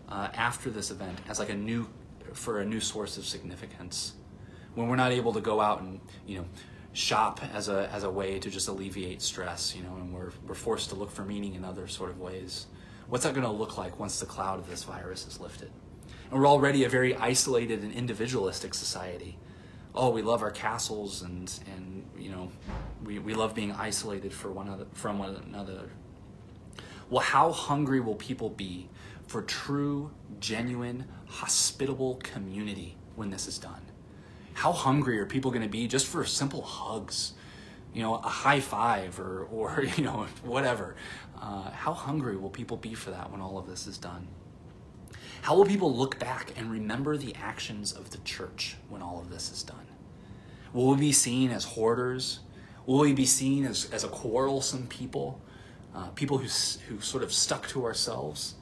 uh, 0.09 0.29
after 0.33 0.69
this 0.69 0.91
event 0.91 1.19
as 1.29 1.39
like 1.39 1.49
a 1.49 1.55
new 1.55 1.87
for 2.35 2.59
a 2.59 2.65
new 2.65 2.79
source 2.79 3.17
of 3.17 3.25
significance. 3.25 4.13
When 4.75 4.87
we're 4.87 4.95
not 4.95 5.11
able 5.11 5.33
to 5.33 5.41
go 5.41 5.61
out 5.61 5.81
and 5.81 5.99
you 6.25 6.39
know 6.39 6.45
shop 6.93 7.41
as 7.53 7.69
a 7.69 7.89
as 7.91 8.03
a 8.03 8.09
way 8.09 8.39
to 8.39 8.51
just 8.51 8.67
alleviate 8.67 9.19
stress 9.19 9.75
you 9.75 9.81
know 9.81 9.95
and 9.95 10.13
we're 10.13 10.31
we're 10.47 10.53
forced 10.53 10.89
to 10.89 10.95
look 10.95 11.09
for 11.09 11.25
meaning 11.25 11.55
in 11.55 11.65
other 11.65 11.87
sort 11.87 12.11
of 12.11 12.19
ways 12.19 12.67
what's 13.07 13.23
that 13.25 13.33
going 13.33 13.45
to 13.45 13.51
look 13.51 13.77
like 13.77 13.99
once 13.99 14.19
the 14.19 14.25
cloud 14.25 14.59
of 14.59 14.69
this 14.69 14.83
virus 14.83 15.27
is 15.27 15.39
lifted? 15.39 15.71
And 16.31 16.39
we're 16.39 16.47
already 16.47 16.83
a 16.83 16.89
very 16.89 17.15
isolated 17.15 17.83
and 17.83 17.93
individualistic 17.93 18.73
society. 18.73 19.37
Oh 19.95 20.09
we 20.09 20.23
love 20.23 20.41
our 20.41 20.51
castles 20.51 21.21
and 21.21 21.53
and 21.67 22.09
you 22.17 22.31
know 22.31 22.51
we, 23.03 23.19
we 23.19 23.33
love 23.33 23.53
being 23.53 23.71
isolated 23.71 24.33
for 24.33 24.51
one 24.51 24.67
other, 24.67 24.87
from 24.93 25.19
one 25.19 25.35
another. 25.47 25.91
Well 27.09 27.21
how 27.21 27.51
hungry 27.51 27.99
will 27.99 28.15
people 28.15 28.49
be 28.49 28.89
for 29.27 29.41
true, 29.41 30.11
genuine, 30.39 31.05
hospitable 31.27 32.15
community 32.23 32.97
when 33.15 33.29
this 33.29 33.47
is 33.47 33.57
done? 33.57 33.81
How 34.53 34.71
hungry 34.71 35.19
are 35.19 35.25
people 35.25 35.51
going 35.51 35.63
to 35.63 35.69
be 35.69 35.87
just 35.87 36.07
for 36.07 36.23
simple 36.25 36.61
hugs? 36.61 37.33
You 37.93 38.01
know, 38.01 38.15
a 38.15 38.21
high 38.21 38.59
five 38.59 39.19
or, 39.19 39.43
or 39.45 39.83
you 39.97 40.03
know, 40.03 40.27
whatever. 40.43 40.95
Uh, 41.39 41.71
how 41.71 41.93
hungry 41.93 42.37
will 42.37 42.49
people 42.49 42.77
be 42.77 42.93
for 42.93 43.11
that 43.11 43.31
when 43.31 43.41
all 43.41 43.57
of 43.57 43.67
this 43.67 43.87
is 43.87 43.97
done? 43.97 44.27
How 45.41 45.55
will 45.55 45.65
people 45.65 45.93
look 45.93 46.19
back 46.19 46.53
and 46.55 46.71
remember 46.71 47.17
the 47.17 47.35
actions 47.35 47.91
of 47.91 48.11
the 48.11 48.17
church 48.19 48.77
when 48.87 49.01
all 49.01 49.19
of 49.19 49.29
this 49.29 49.51
is 49.51 49.61
done? 49.61 49.87
Will 50.71 50.91
we 50.91 50.97
be 50.97 51.11
seen 51.11 51.51
as 51.51 51.65
hoarders? 51.65 52.39
Will 52.85 52.99
we 52.99 53.13
be 53.13 53.25
seen 53.25 53.65
as, 53.65 53.89
as 53.91 54.03
a 54.03 54.07
quarrelsome 54.07 54.87
people? 54.87 55.41
Uh, 55.93 56.07
people 56.09 56.37
who, 56.37 56.47
who 56.87 56.99
sort 57.01 57.23
of 57.23 57.33
stuck 57.33 57.67
to 57.67 57.83
ourselves? 57.83 58.55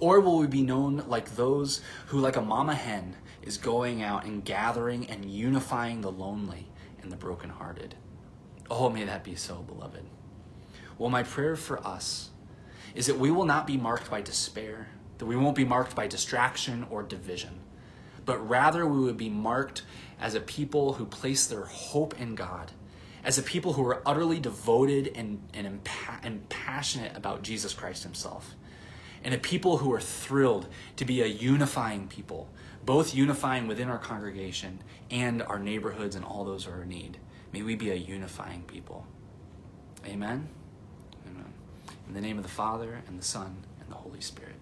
Or 0.00 0.20
will 0.20 0.38
we 0.38 0.46
be 0.46 0.62
known 0.62 1.04
like 1.06 1.36
those 1.36 1.80
who, 2.06 2.18
like 2.18 2.36
a 2.36 2.42
mama 2.42 2.74
hen, 2.74 3.16
is 3.42 3.58
going 3.58 4.02
out 4.02 4.24
and 4.24 4.44
gathering 4.44 5.08
and 5.08 5.24
unifying 5.24 6.00
the 6.00 6.10
lonely 6.10 6.68
and 7.02 7.12
the 7.12 7.16
brokenhearted? 7.16 7.94
Oh, 8.70 8.90
may 8.90 9.04
that 9.04 9.24
be 9.24 9.36
so, 9.36 9.56
beloved. 9.56 10.04
Well, 10.98 11.10
my 11.10 11.22
prayer 11.22 11.56
for 11.56 11.84
us 11.86 12.30
is 12.94 13.06
that 13.06 13.18
we 13.18 13.30
will 13.30 13.44
not 13.44 13.66
be 13.66 13.76
marked 13.76 14.10
by 14.10 14.20
despair, 14.20 14.88
that 15.18 15.26
we 15.26 15.36
won't 15.36 15.56
be 15.56 15.64
marked 15.64 15.94
by 15.94 16.06
distraction 16.06 16.86
or 16.90 17.02
division, 17.02 17.60
but 18.24 18.38
rather 18.48 18.86
we 18.86 19.00
would 19.00 19.16
be 19.16 19.28
marked 19.28 19.82
as 20.20 20.34
a 20.34 20.40
people 20.40 20.94
who 20.94 21.04
place 21.04 21.46
their 21.46 21.64
hope 21.64 22.18
in 22.20 22.34
God, 22.34 22.72
as 23.22 23.38
a 23.38 23.42
people 23.42 23.74
who 23.74 23.86
are 23.86 24.02
utterly 24.06 24.38
devoted 24.40 25.12
and, 25.14 25.42
and, 25.52 25.80
and 26.22 26.48
passionate 26.48 27.16
about 27.16 27.42
Jesus 27.42 27.74
Christ 27.74 28.02
Himself 28.02 28.54
and 29.24 29.32
a 29.32 29.38
people 29.38 29.78
who 29.78 29.92
are 29.92 30.00
thrilled 30.00 30.68
to 30.96 31.04
be 31.04 31.22
a 31.22 31.26
unifying 31.26 32.06
people, 32.06 32.48
both 32.84 33.14
unifying 33.14 33.66
within 33.66 33.88
our 33.88 33.98
congregation 33.98 34.80
and 35.10 35.42
our 35.42 35.58
neighborhoods 35.58 36.14
and 36.14 36.24
all 36.24 36.44
those 36.44 36.64
who 36.64 36.72
are 36.72 36.82
in 36.82 36.90
need. 36.90 37.18
May 37.52 37.62
we 37.62 37.74
be 37.74 37.90
a 37.90 37.94
unifying 37.94 38.62
people. 38.62 39.06
Amen. 40.04 40.48
Amen. 41.26 41.52
In 42.06 42.14
the 42.14 42.20
name 42.20 42.36
of 42.36 42.42
the 42.42 42.50
Father, 42.50 43.02
and 43.06 43.18
the 43.18 43.24
Son, 43.24 43.56
and 43.80 43.90
the 43.90 43.94
Holy 43.94 44.20
Spirit. 44.20 44.56